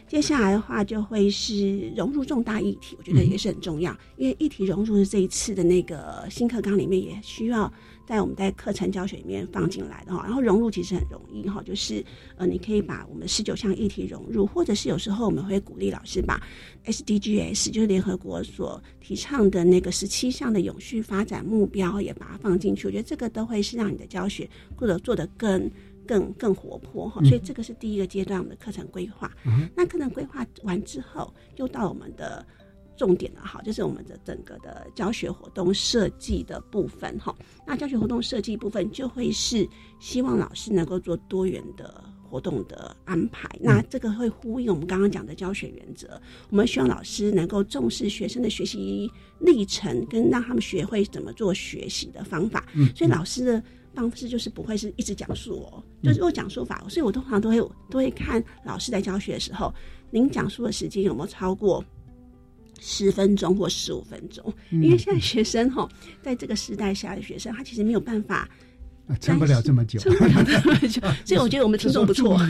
[0.09, 7.72] 接下来的话就会是融入重大议题，我觉得也是很重要，因为议题融入是这一次的那个新课纲里面也需要
[8.07, 10.22] 在我们在课程教学里面放进来的哈。
[10.24, 12.05] 然后融入其实很容易哈，就是
[12.36, 16.42] 呃，你可以把我们十九项议题融入，或者是有时候我们会鼓励老师把
[16.86, 22.86] SDGs 就是联合国所提倡的那个十七项的永续发展目标也把它放进去。
[22.86, 25.70] 我觉得这个都会是让你的教学或者做得更。
[26.07, 29.30] 更更活泼哈，所以这个是第一个阶段我们的课程规划。
[29.76, 32.44] 那课程规划完之后，又到我们的
[33.01, 37.34] 重点的哈，就是我们的整个的教学活动设计的部分哈。
[37.66, 39.66] 那教学活动设计部分就会是
[39.98, 43.48] 希望老师能够做多元的活动的安排。
[43.59, 46.20] 那这个会呼应我们刚刚讲的教学原则，
[46.51, 52.66] 我们希望老师能够重视学生的学习历程，跟让他们学会怎么做学习的方法。
[52.94, 53.62] 所以老师的。
[53.92, 57.59] 方式就是不会是一直讲述哦，就是用讲述法，所以我通常都会
[57.90, 59.74] 都会看老师在教学的时候，
[60.12, 61.84] 您讲述的时间有没有超过
[62.81, 64.53] 十分钟或十五分钟？
[64.70, 65.89] 因为现在学生哈，
[66.22, 68.49] 在这个时代下的学生，他其实没有办法
[69.20, 71.01] 撑不了这么久，撑不了这么久。
[71.24, 72.41] 所以我觉得我们听众不错。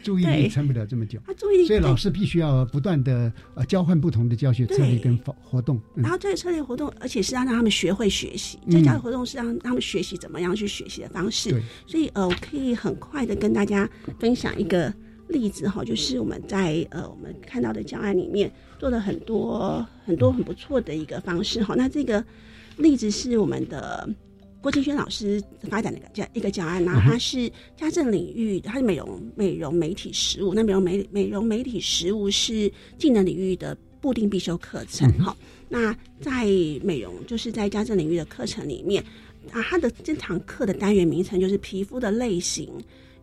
[0.00, 8.58] 注意力 撑不了这么久，他注意力，所以老师必须要不断的呃交换不同的教学策略跟活动，然后这些策略活动，而且是要让他们学会学习。
[8.70, 11.60] 这教育活动是让他们学习怎么样去学习的方式。
[11.84, 13.90] 所以呃，我可以很快的跟大家
[14.20, 14.94] 分享一个
[15.28, 21.74] 例子哈，就是我们在呃我们看到的教案里面做了很多很多很不错的一个方式哈。
[21.76, 22.24] 那这个
[22.76, 24.08] 例子是我们的。
[24.60, 30.52] 郭金轩老师发展的一个教一个教案呢，它是家政领域，它是美容美容媒体实务。
[30.52, 35.08] 那美容美美容媒体实务是技能领域的固定必修课程。
[35.20, 35.34] 哈，
[35.68, 36.44] 那在
[36.82, 39.00] 美容就是在家政领域的课程里面
[39.52, 42.68] 啊，它的这堂课的单元名称就是皮肤的类型。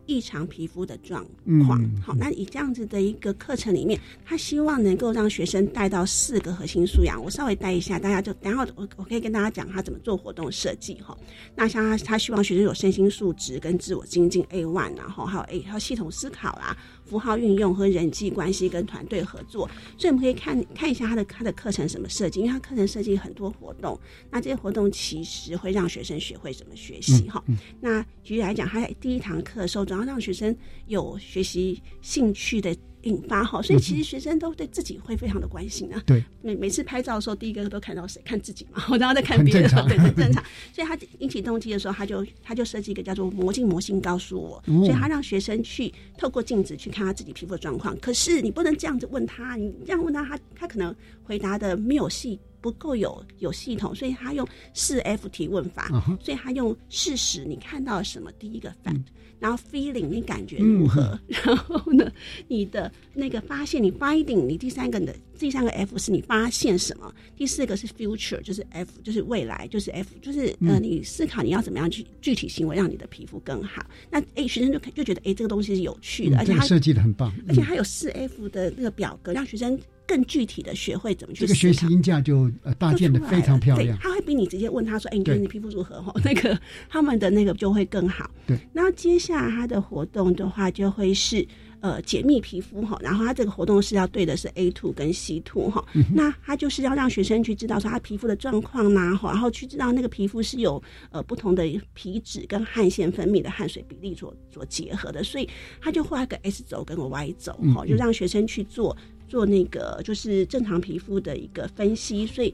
[0.06, 1.26] 异常皮肤的状
[1.66, 7.22] 况，好，那以这样子的一个课程里面，他希望能够让学生带到四个核心素养。
[7.22, 11.16] 我稍微带一下，大家就然后我我可以跟大家讲他怎么做活动设计哈。
[11.54, 16.76] 那像他他希望学生有身心素质跟自我精进 A one，然后还有 A 还有系统思考啦。
[17.06, 23.98] 符号运用和人际关系跟团队合作，所以我们可以看看一下他的他的课程什么设计，因为他课程设计很多活动，
[24.30, 27.42] 那这些活动其实会让学生学会怎么学习哈。
[27.80, 30.54] 那举例来讲，他在第一堂课的时候，总要让学生
[30.86, 32.76] 有学习兴趣的。
[33.06, 36.02] 引发哈，所以其实学生都对自己会非常的关心啊。
[36.04, 38.20] 对，每每次拍照的时候，第一个都看到谁？
[38.24, 40.44] 看自己嘛， 然后再看别人，对，很正常。
[40.72, 47.96] 所以他引起动机的时候，他就他就设计一个叫做“魔镜魔镜告诉我”，所以他让学生去透过镜子去看他自己皮肤的状况。
[48.00, 52.38] 可是你不能这样子问他，你这样问他，他他可能回答的没有细。
[52.58, 54.44] 不够有有系统，所以他用
[54.74, 55.88] 四 F 提问法，
[56.20, 58.28] 所以他用事实，你看到什么？
[58.40, 59.04] 第一个 fact，
[59.38, 61.18] 然后 feeling，你感觉如何？
[61.28, 62.10] 然后呢，
[62.48, 67.12] 你的那个发现，你 finding，你第三个的第三个 F 是你发现什么？
[67.36, 73.84] 第四个是 future，就是 F，就是未来，就是 F，就是呃，你思考你要怎么样去具体行为让你的皮肤更好。
[74.10, 79.78] 那哎，学生就就觉得哎，这个东西是有趣的，而且他设计的很棒，而且还有四 F 的那个表格，让学生。
[80.06, 88.30] 更具体的学会怎么去这个学习音架就呃搭建的非常漂亮，他会比你直接问他说：“哎，你觉得你皮肤如何？”哈， 那个他们的那个就会更好。
[88.46, 91.46] 对，然后接下来他的活动的话，就会是
[91.80, 95.84] 呃解密皮肤哈，然后他这个活动是要对的是 A two 跟 C two 哈，
[96.14, 105.48] 那他就是要让学生去知道说他皮肤的状况呐，然后去知道那个皮肤是有呃不同的皮脂跟汗腺分泌的汗水比例所所结合的，所以
[105.80, 108.96] 他就画个 S 轴跟个 Y 轴哈，就让学生去做
[109.28, 112.52] 做那个就是正常皮肤的一个分析，所以。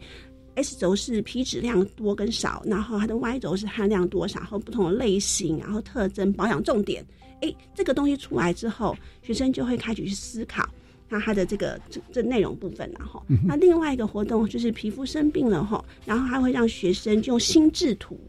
[0.54, 7.02] S 轴是皮脂量多跟少，然后它的 Y 轴是含量多少，然后不同的类型，然后特征、保养重点。
[7.40, 10.68] 哎，这个东西出来之后，学生就会开始去思考，
[11.08, 18.20] 那它的这个这这内容部分，然后那另外一个活动就是皮肤生病了哈，然后还会让学生用心智图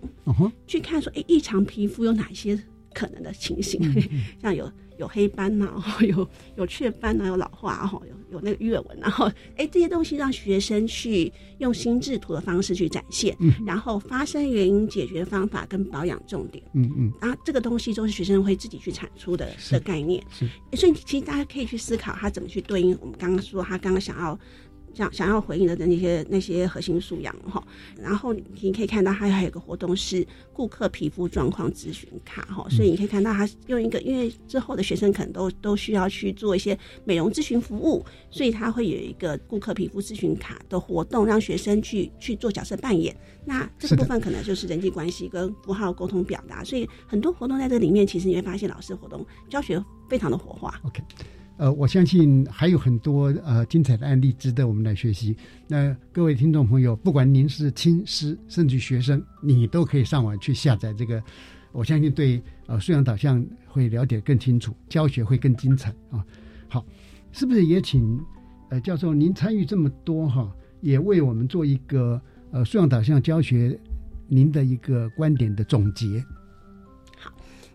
[0.66, 2.58] 去看说，哎，异常皮肤有哪些
[2.94, 3.82] 可能的情形，
[4.42, 4.72] 像有。
[4.98, 13.36] 有黑斑呐， 有有雀斑呐，有老化哈，有有那个月纹，然后哎，这些东西让学生去用心智图的方式去展现，
[13.66, 24.38] 然后发生原因、解决方法跟保养重点，嗯嗯，然后这个东西都是学生会自己去产出的的概念，是，所以其实大家可以去思考他怎么去对应我们刚刚说他刚刚想要。
[24.94, 27.64] 想想要回应的那些那些核心素养哈，
[28.00, 43.16] 然后你可以看到它还有一个活动是顾客皮肤状况咨询卡哈，所以你可以看到它用一个，因为之后的学生可能都都需要去做一些美容咨询服务，所以它会有一个顾客皮肤咨询卡的活动，让学生去去做角色扮演。
[43.46, 50.80] 那这个部分可能就是人际关系跟符号沟通表达，所以很多活动在这里面，其实你会发现老师活动教学非常的活化。
[50.86, 51.02] OK。
[51.58, 55.36] 呃，我相信还有很多呃精彩的案例值得我们来学习。
[55.68, 61.22] 那各位听众朋友，不管您是亲师甚至学生，你都可以上网去下载这个。
[61.72, 66.24] 我相信对呃素养导向会了解更清楚，教学会更精彩啊。
[66.68, 66.86] 好，
[67.32, 68.20] 是不是也请
[68.70, 70.52] 呃教授您参与这么多哈，
[70.82, 73.80] 也为我们做一个呃素养导向教学
[74.28, 76.24] 您的一个观点的总结。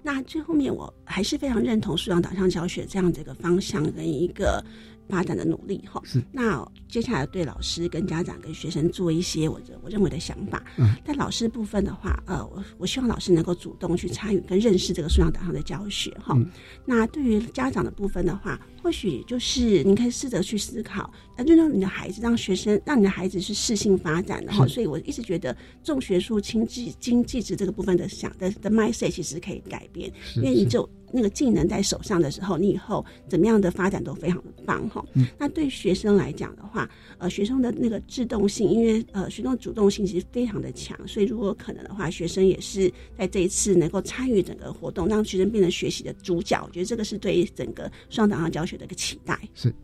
[0.03, 4.65] 那最后面，我还是非常认同素养导向教学这样的一个方向跟一个。
[5.11, 10.63] 发展的努力哈，是那接下来对老师跟家长跟学生做一些我我认为的想法。
[10.77, 16.37] 嗯，但老师部分的话，呃，我我希望老师能够主动去参与跟认识这个素养导向的教学哈。
[16.85, 24.67] 那对于家长的部分的话，或许就是你可以试着去思考，那就让你的孩子让学生让你的孩子是适性发展的哈。
[24.67, 30.89] 所以我一直觉得重学术轻技经济值这个部分的想的的 mindset 其实可以改变，因为你就。
[31.11, 35.03] 那个技能在手上的时候，你以后怎么样的发展都非常的棒哈。
[35.39, 36.87] 那对学生来讲的话，
[37.17, 46.63] 呃，学生的那个制动性，因为呃，学生的主动性其实非常的强，所以如果可能的话，学生也是在这一次能够参与整个活动，让学生变成学习的主角。
[46.63, 49.39] 我觉得这个是对整个双档上教学的一个期待。
[49.55, 49.75] 是，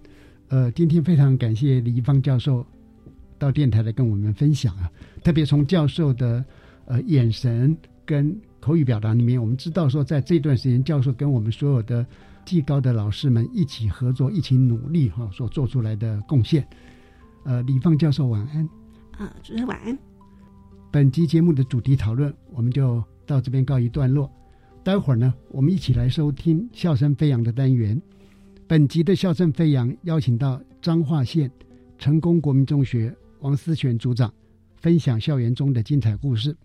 [0.49, 2.65] 呃，今天非常感谢李一芳教授
[3.39, 4.91] 到电台来跟我们分享啊，
[5.23, 6.45] 特别从教授的
[6.87, 7.77] 呃眼神
[8.07, 8.35] 跟。
[8.65, 12.07] 口语表达里面，我们知道说，在这段时间，教授跟我们所有的
[12.47, 16.67] 技高的老师们一起合作，一起努力哈，所做出来的贡献。
[17.45, 18.67] 呃，李芳教授晚安。
[19.19, 19.99] 啊，主持人晚安。
[20.91, 24.33] 本集节目的主题讨论，我们就到这边告一段落。
[24.83, 28.01] 待会儿呢，我们一起来收听笑声飞扬的单元。
[28.67, 31.51] 本集的笑声飞扬邀请到彰化县
[31.99, 34.33] 成功国民中学王思璇组长，
[34.81, 36.57] 分享校园中的精彩故事。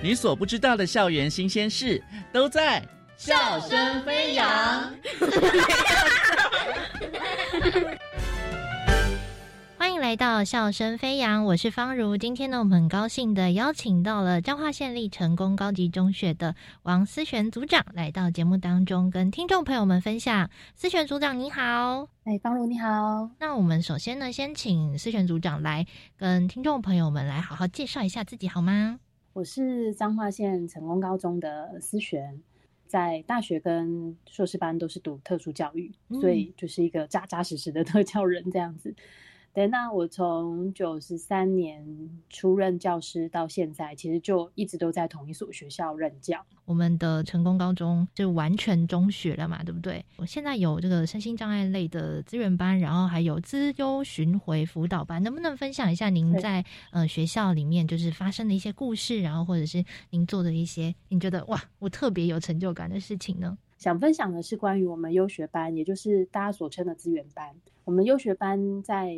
[0.00, 2.00] 你所不知道的校园新鲜事，
[2.32, 2.80] 都在
[3.16, 4.94] 笑声飞扬。
[9.94, 12.16] 欢迎来到笑声飞扬，我是方如。
[12.16, 20.50] 今天呢，我们很高兴的邀请到了彰化县立成功高级中学的王思璇组长来到节目当中，跟听众朋友们分享。
[20.74, 23.30] 思璇组长你好，哎，方如你好。
[23.38, 25.86] 那我们首先呢，先请思璇组长来
[26.16, 28.98] 跟听众朋友们来好好介绍一下自己好吗？
[29.32, 32.42] 我是彰化县成功高中的思璇，
[32.88, 38.92] 在大学跟硕士班都是读特殊教育，所以就是一个扎扎实实的特教人这样子。
[39.54, 41.86] 对，那我从九十三年
[42.28, 46.44] 出任教师到现在，其实就一直都在同一所学校任教。
[46.64, 50.04] 我们的成功高中就完全中学了嘛，对不对？
[50.16, 63.56] 我现在有这个身心障碍类的资源班，然后还有资优巡回辅导班，能不能分享一下您在呃学校里面就是发生的一些故事，然后或者是您做的一些你觉得哇，我特别有成就感的事情呢？
[63.78, 67.54] 想分享的是关于我们优学班，也就是大家所称的资源班。
[67.84, 69.14] 我们优学班在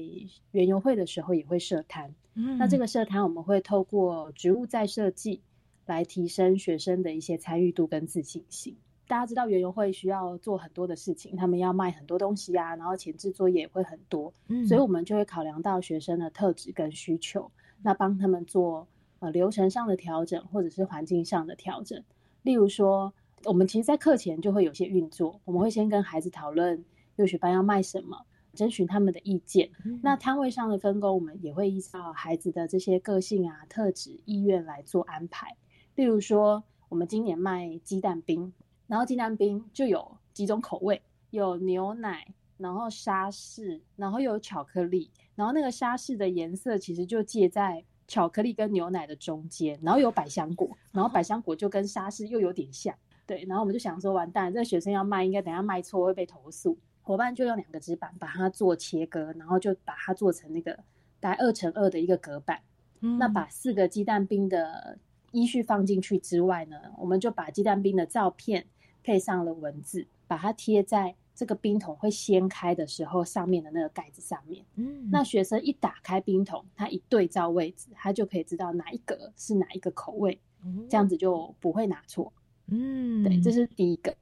[0.50, 5.40] 园游会的时候也会设摊，那这个设摊我们会透过植物再设计
[5.86, 8.76] 来提升学生的一些参与度跟自信心。
[9.06, 14.32] 大家知道园游会需要做很多的事情，他们要卖很多东西啊，然后前置作业也会很多，
[14.66, 17.50] 所以我们就会考量到学生的特质跟需求，
[17.82, 18.88] 那帮他们做
[19.20, 22.02] 呃流程上的调整或者是环境上的调整，
[22.42, 23.12] 例如说。
[23.44, 26.82] 我们其实，在课前就会有些运作，我们会先跟孩子讨论
[27.16, 28.24] 幼学班要卖什么，
[28.56, 29.70] 征询他们的意见。
[30.02, 35.56] 那摊位上的分工，我们也会依照孩子的这些个性啊、特质、意愿来做安排。
[35.94, 38.52] 例如说，我们今年卖鸡蛋冰，
[38.88, 42.26] 然后鸡蛋冰就有几种口味，有牛奶，
[42.56, 47.84] 然后沙士，然后有巧克力，然后那个沙士的颜色其实就介在。
[48.08, 52.94] 巧克力跟牛奶的中间，然后有百香果，然后百香果就跟沙士又有点像，
[53.26, 56.78] 对，然后我们就想说，完蛋，这个学生要卖，应该等下卖错会被投诉。
[57.06, 60.76] 伙伴就用两个纸板把它做切割，然后就把它做成那个
[61.20, 62.60] 大概二乘二的一个隔板。
[63.00, 64.98] 嗯那把四个鸡蛋冰的
[65.30, 68.66] 依序放进去之外呢，我们就把鸡蛋冰的照片
[69.04, 71.14] 配上了文字，把它贴在。
[71.38, 80.40] 这个冰桶会掀开的时候，上面的那个盖子上面，嗯，那学生一打开冰桶，他一对照位置，他就可以知道哪一格是哪一个口味，
[80.88, 82.32] 这样子就不会拿错，
[82.68, 84.16] 嗯，对，这是第一个。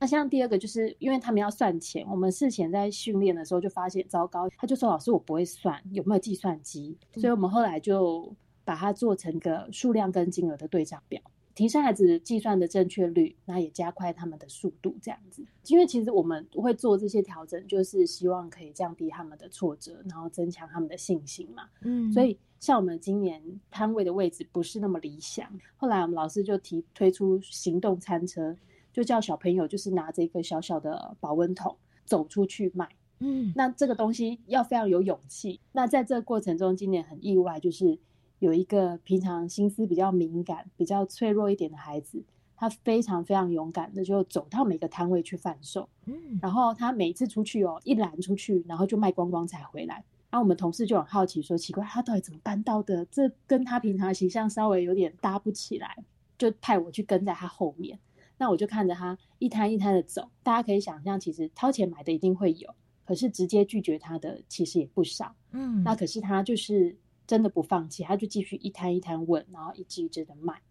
[0.00, 6.96] 那像第二个，就是因为他们要算钱，我们事前在训练的时候就发现糟糕，他就说老师我不会算，有没有计算机？
[7.14, 8.34] 所以我们后来就
[8.64, 11.20] 把它做成个数量跟金额的对账表。
[11.54, 15.44] 提升孩子计算的正确率，那也加快他们的速度，这样子。
[15.66, 21.64] 因为其实我们会做这些调整，就是希望可以降低他们的挫折，然后增强他们的信心嘛。
[21.82, 23.42] 嗯，所以像我们今年
[23.72, 28.56] 摊位的位置不是那么理想，后来我们老师就提推出行动餐车，
[28.98, 32.88] 就叫小朋友就是拿着一个小小的保温桶走出去卖。
[33.20, 35.60] 嗯，那这个东西要非常有勇气。
[35.70, 37.96] 那在这个过程中，今年很意外，就是。
[38.40, 42.22] 有一个平常心思比较敏感、比较脆弱一点的孩子，
[42.54, 45.88] 他非常非常勇敢的就走到每个摊位去贩售。
[46.06, 49.96] 嗯，然后他每次出去哦，一拦出去，然后就卖光光才回来。
[50.30, 53.04] 然后我们同事就很好奇说：“奇怪，他到底怎么办到的？
[53.06, 56.04] 这跟他平常形象稍微有点搭不起来。”
[56.38, 57.98] 就派我去跟在他后面。
[58.38, 60.30] 那我就看着他一摊一摊的走。
[60.42, 62.74] 大家可以想象，其实掏钱买的一定会有，
[63.04, 65.34] 可是直接拒绝他的其实也不少。
[65.50, 66.96] 嗯，那可是他就是。
[67.28, 70.62] 真的不放弃，他就继续一摊一摊问，然后一支一支的卖。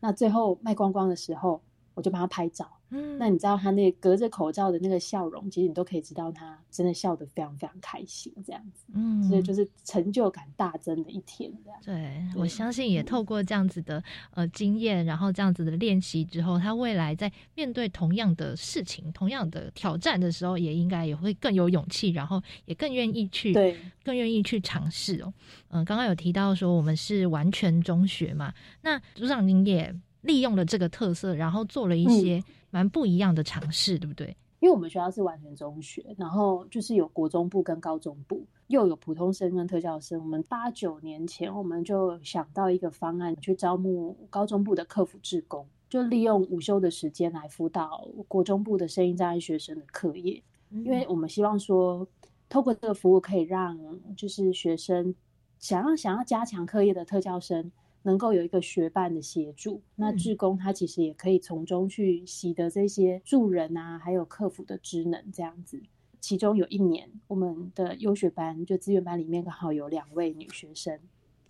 [0.00, 1.60] 那最后卖光光的时候，
[1.96, 2.70] 我就帮他拍照。
[2.90, 8.84] 嗯，那你知道他那隔着口罩的那个笑容，其实你都可以知道他真的笑得非常非常开心，这样子。
[8.94, 11.80] 嗯，所以就是成就感大增的一天，这样。
[11.84, 25.34] 对，我相信也透过这样子的呃经验，然后这样子的练习之后，他未来在面对同样的事情、同样的挑战的时候，也应该也会更有勇气，然后也更愿意去，对，更愿意去尝试哦。
[25.70, 29.92] 嗯，刚刚有提到说我们是完全中学嘛，那组长您也
[30.22, 32.42] 利用了这个特色，然后做了一些。
[32.68, 34.36] 蛮不一样的尝试，对不对？
[34.58, 40.20] 因为我们学校是完全中学，然后就是有国中部跟高中部，又有普通生跟特教生。
[40.20, 50.42] 我们八九年前我们就想到一个方案，去招募高中部的客服志工，就利用午休的时间来辅导国中部的声音障碍学生的课业。
[50.70, 52.06] 因为我们希望说，
[52.50, 53.78] 透过这个服务，可以让
[54.16, 55.14] 就是学生
[55.58, 57.72] 想要想要加强课业的特教生。
[58.06, 65.82] 能够有一个学伴的协助，那志工他其实也可以从中去习得这些助人啊，还有客服的职能这样子。
[66.20, 71.00] 其中有一年，我们的优学班就资源班里面刚好有两位女学生，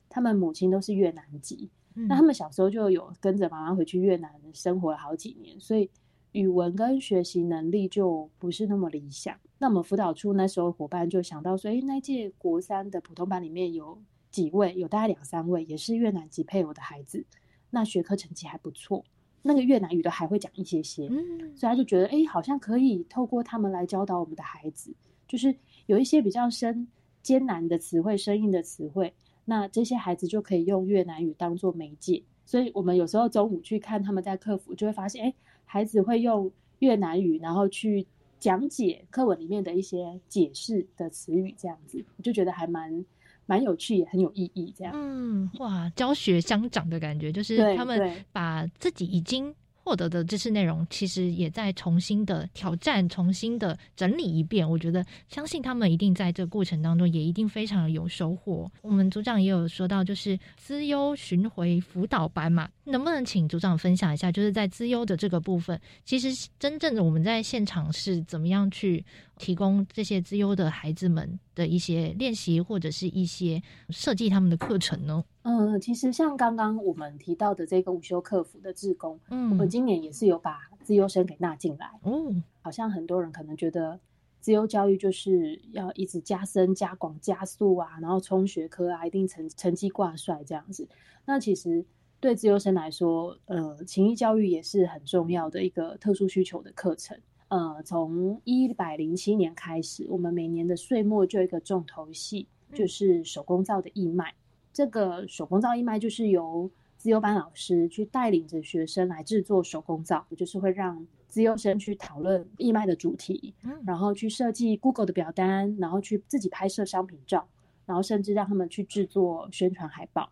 [0.08, 5.90] 她们母亲都是越南籍，那她们小时候就有跟着妈妈回去越南生活了好几年，所以
[6.32, 9.38] 语文跟学习能力就不是那么理想。
[9.58, 14.00] 那我们辅导处那时候伙伴就想到说，哎，那届国三的普通班里面有。
[14.36, 17.24] 几位有大概两三位，也是越南籍配偶的孩子，
[17.70, 19.02] 那学科成绩还不错，
[19.40, 24.92] 那个越南语都还会讲一些些，嗯，所以他就觉得，哎，好像可以透过他们来教导我们的孩子，
[25.26, 25.56] 就是
[25.86, 26.86] 有一些比较深
[27.22, 29.10] 艰难的词汇、生硬的词汇，
[29.46, 32.22] 那这些孩子就可以用越南语当做媒介。
[32.44, 35.34] 所以我们有时候中午去看他们在客服，就会发现，哎，
[35.64, 38.06] 孩子会用越南语，然后去
[38.38, 43.02] 讲解课文里面的一些解释的词语，这样子，我就觉得还蛮。
[43.46, 44.92] 蛮有趣，也很有意义，这样。
[44.94, 49.54] 嗯，哇，教学相长的感觉，就是他们把自己已经。
[49.86, 54.68] 获得的知识内容，其实也在重新的挑战、重新的整理一遍。
[54.68, 58.68] 我觉得，相信他们一定在这个过程当中，也一定非常有收获。
[58.82, 64.32] 我们组长也有说到，就是资优巡回辅导班嘛，能不能请组长分享一下？
[64.32, 69.04] 就是在资优的这个部分，其实真正的我们在现场是怎么样去
[69.38, 75.22] 提供这些资优的孩子们的一些练习，或者是一些设计他们的课程呢？
[75.48, 81.88] 嗯，其实像刚刚我们提到的这个午休客服的志工，嗯，我们今年也是有把自优生给纳进来。
[82.02, 84.00] 嗯，好像很多人可能觉得
[84.40, 90.88] 自优教育就是要一直加深、加广、加速啊，然后冲学科啊，一定成成绩挂帅这样子。
[91.24, 91.86] 那其实。
[92.18, 97.16] 对自优生来说，呃，情谊教育也是很重要的一个特殊需求的课程。
[97.48, 104.32] 呃，从一百零七年开始，我们每年的岁末就有一个重头戏，就是手工皂的义卖。
[104.76, 113.54] 这个手工皂义卖就是由自由班老师去带领着学生来制作手工皂，就是会让自由生去讨论义卖的主题，
[113.86, 117.48] 然后去设计 Google 的表单，然后去自己拍摄商品照，
[117.86, 120.28] 然后甚至让他们去制作宣传海报。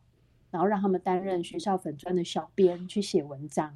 [0.50, 3.74] 然后让他们担任学校粉专的小编，去写文章，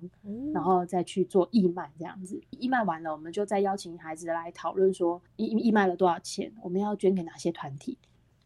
[0.53, 2.41] 然后再去做义卖这样子。
[2.51, 7.97] 义卖完了，我们就再邀请孩子来讨论说义义卖了多少钱，我们要捐给哪些团体。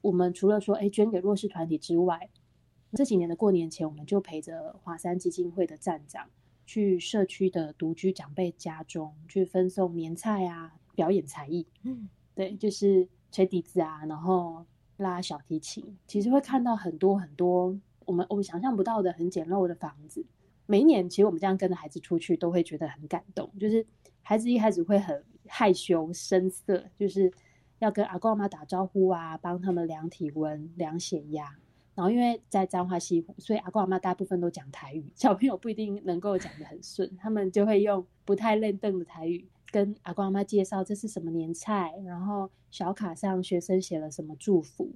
[0.03, 2.29] 我们除了说哎捐给弱势团体之外，
[2.93, 6.29] 这几年的过年前，我们就陪着华山基金会的站长
[6.67, 11.67] 去社区的独居长辈家中去分送年菜啊，表演才艺。
[11.85, 14.67] 嗯，对，就是吹笛子啊，然后
[14.99, 15.97] 拉小提琴。
[16.07, 17.75] 其实会看到很多很多。
[18.05, 20.27] 我们我们想象不到的很简陋的房子，
[20.67, 23.49] 每一年其实我们这样跟着孩子出去，都会觉得很感动。
[23.61, 23.87] 就是
[24.23, 27.33] 孩子一开始会很害羞、生涩，就是
[27.83, 31.57] 要跟阿公阿妈打招呼啊，帮他们量体温、量血压。
[31.97, 44.93] 然后因为在彰化西湖，所以阿公阿妈大部分都讲台语，小朋友不一定能够讲得很顺，他们就会用不太认凳的台语跟阿公阿妈介绍这是什么年菜，然后小卡上学生写了什么祝福。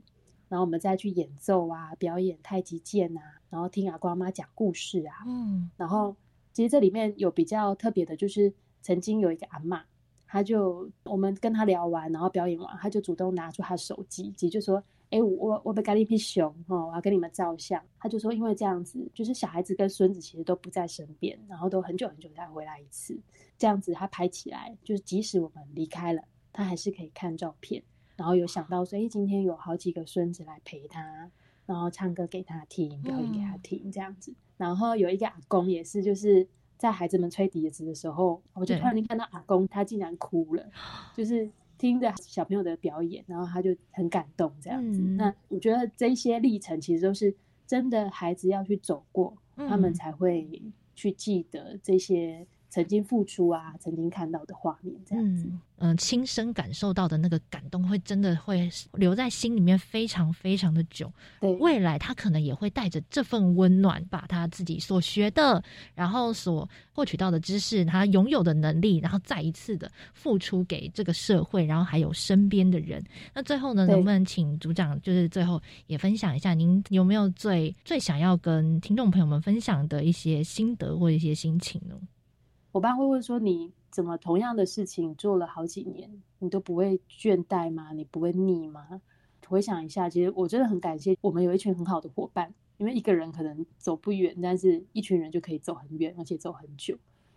[0.49, 3.21] 然后我们再去演奏啊，表演太极剑啊，
[3.51, 5.25] 然后听阿公阿妈讲故事啊。
[5.27, 6.15] 嗯，然后
[6.53, 9.85] 其实这里面有比较特别的，就是曾经有一个阿妈，
[10.27, 23.19] 他就我们跟他聊完，然后表演完，他就主动拿出他手机，就说：“哎，我我被咖喱皮熊哦，我要跟你们照相。”他就说，因为这样子，就是小孩子跟孙子其实都不在身边，然后都很久很久才回来一次，
[23.57, 26.23] 这样子他拍起来，就是即使我们离开了，
[26.53, 27.83] 他还是可以看照片。
[28.17, 31.31] 然后有想到说，哎，今天有好几个孙子来陪他，
[31.67, 34.35] 然后唱歌给他听，表演给他听，这样子。
[34.57, 40.65] 然后有一个阿公也是，就是在孩子们吹笛子的时候，我就突然间看到阿公，他竟然哭了，
[41.17, 45.01] 就是听着小朋友的表演，然后他就很感动这样子。
[45.01, 47.35] 那我觉得这些历程其实都是
[47.67, 50.63] 真的，孩子要去走过，他们才会
[50.95, 52.47] 去记得这些。
[52.69, 61.11] 曾经付出啊，曾经看到的画面，这样子，嗯，亲身感受到的那个感动，会真的会留在心里面非常非常的久。
[61.41, 65.63] 对，未来他可能也会带着这份温暖，把他自己所学的，
[65.95, 73.03] 然后所获取到的知识，他拥有的能力，然后再一次的付出给这个社会，然后还有身边的人。
[73.33, 81.95] 那最后呢，能不能请组长就是最后也分享一下，您有没有最最想要跟听众朋友们分享的一些心得或一些心情呢？
[82.77, 86.11] 伙伴会问说：“你怎么同样的事情做了好几年，
[86.41, 87.93] 你都不会倦怠吗？
[87.95, 89.01] 你不会腻吗？”
[89.49, 96.95] 回想一下，其实我真的很感谢我们有一群很好的伙伴，因为一个人可能走不远，但是一群人就可以走很远，而且走很久。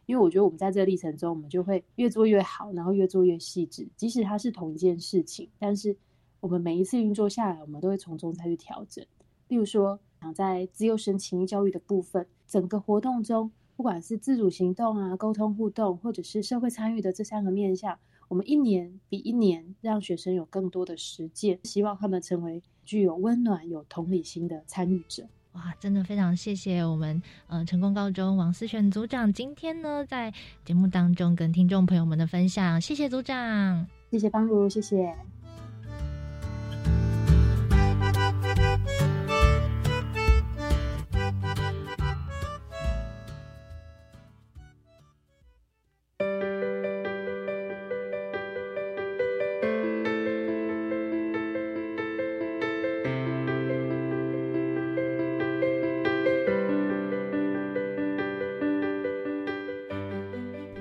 [0.08, 3.88] 因为我觉得我们在这个历程中，我们就会越做越好，然后越做越细致。
[3.96, 5.96] 即使它是同一件事情，但是
[6.42, 9.06] 我们每一次运作下来，我们都会从中再去调整。
[9.48, 13.50] 例如说，想在自由生情谊教育的部分，整个活动中。
[13.80, 25.24] 不管是自主行动啊、沟通互动，或者是社会参与的这三个面向，我们一年比一年让学生有更多的实践，希望他们成为具有温暖、有同理心的参与者。
[25.54, 30.34] 哇，真的非常谢谢我们呃成功高中王思璇组长今天呢在
[30.66, 35.16] 节目当中跟听众朋友们的分享，谢谢组长，谢谢方如，谢谢。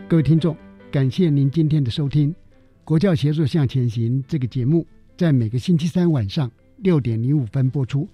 [0.08, 0.56] 各位听众，
[0.90, 2.34] 感谢您今天的收听。
[2.82, 4.86] 国教协作向前行这个节目
[5.18, 8.08] 在每个星期三晚上六点零五分播出。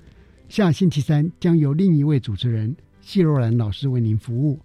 [0.49, 4.59] 下星期三将由另一位主持人谢若兰老师为您服务。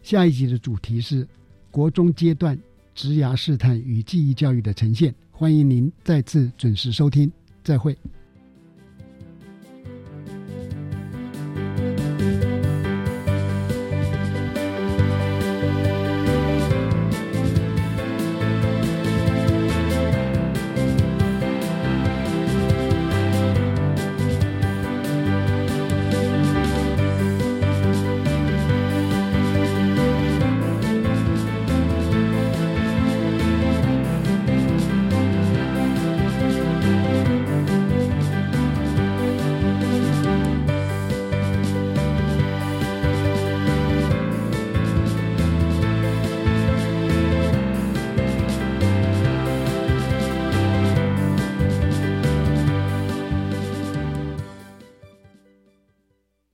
[0.00, 1.26] 下一集的主题是
[1.72, 2.56] 国中阶段
[2.94, 5.12] 职涯试探与记忆教育的呈现。
[5.32, 7.28] 欢迎您再次准时收听，
[7.64, 7.98] 再会。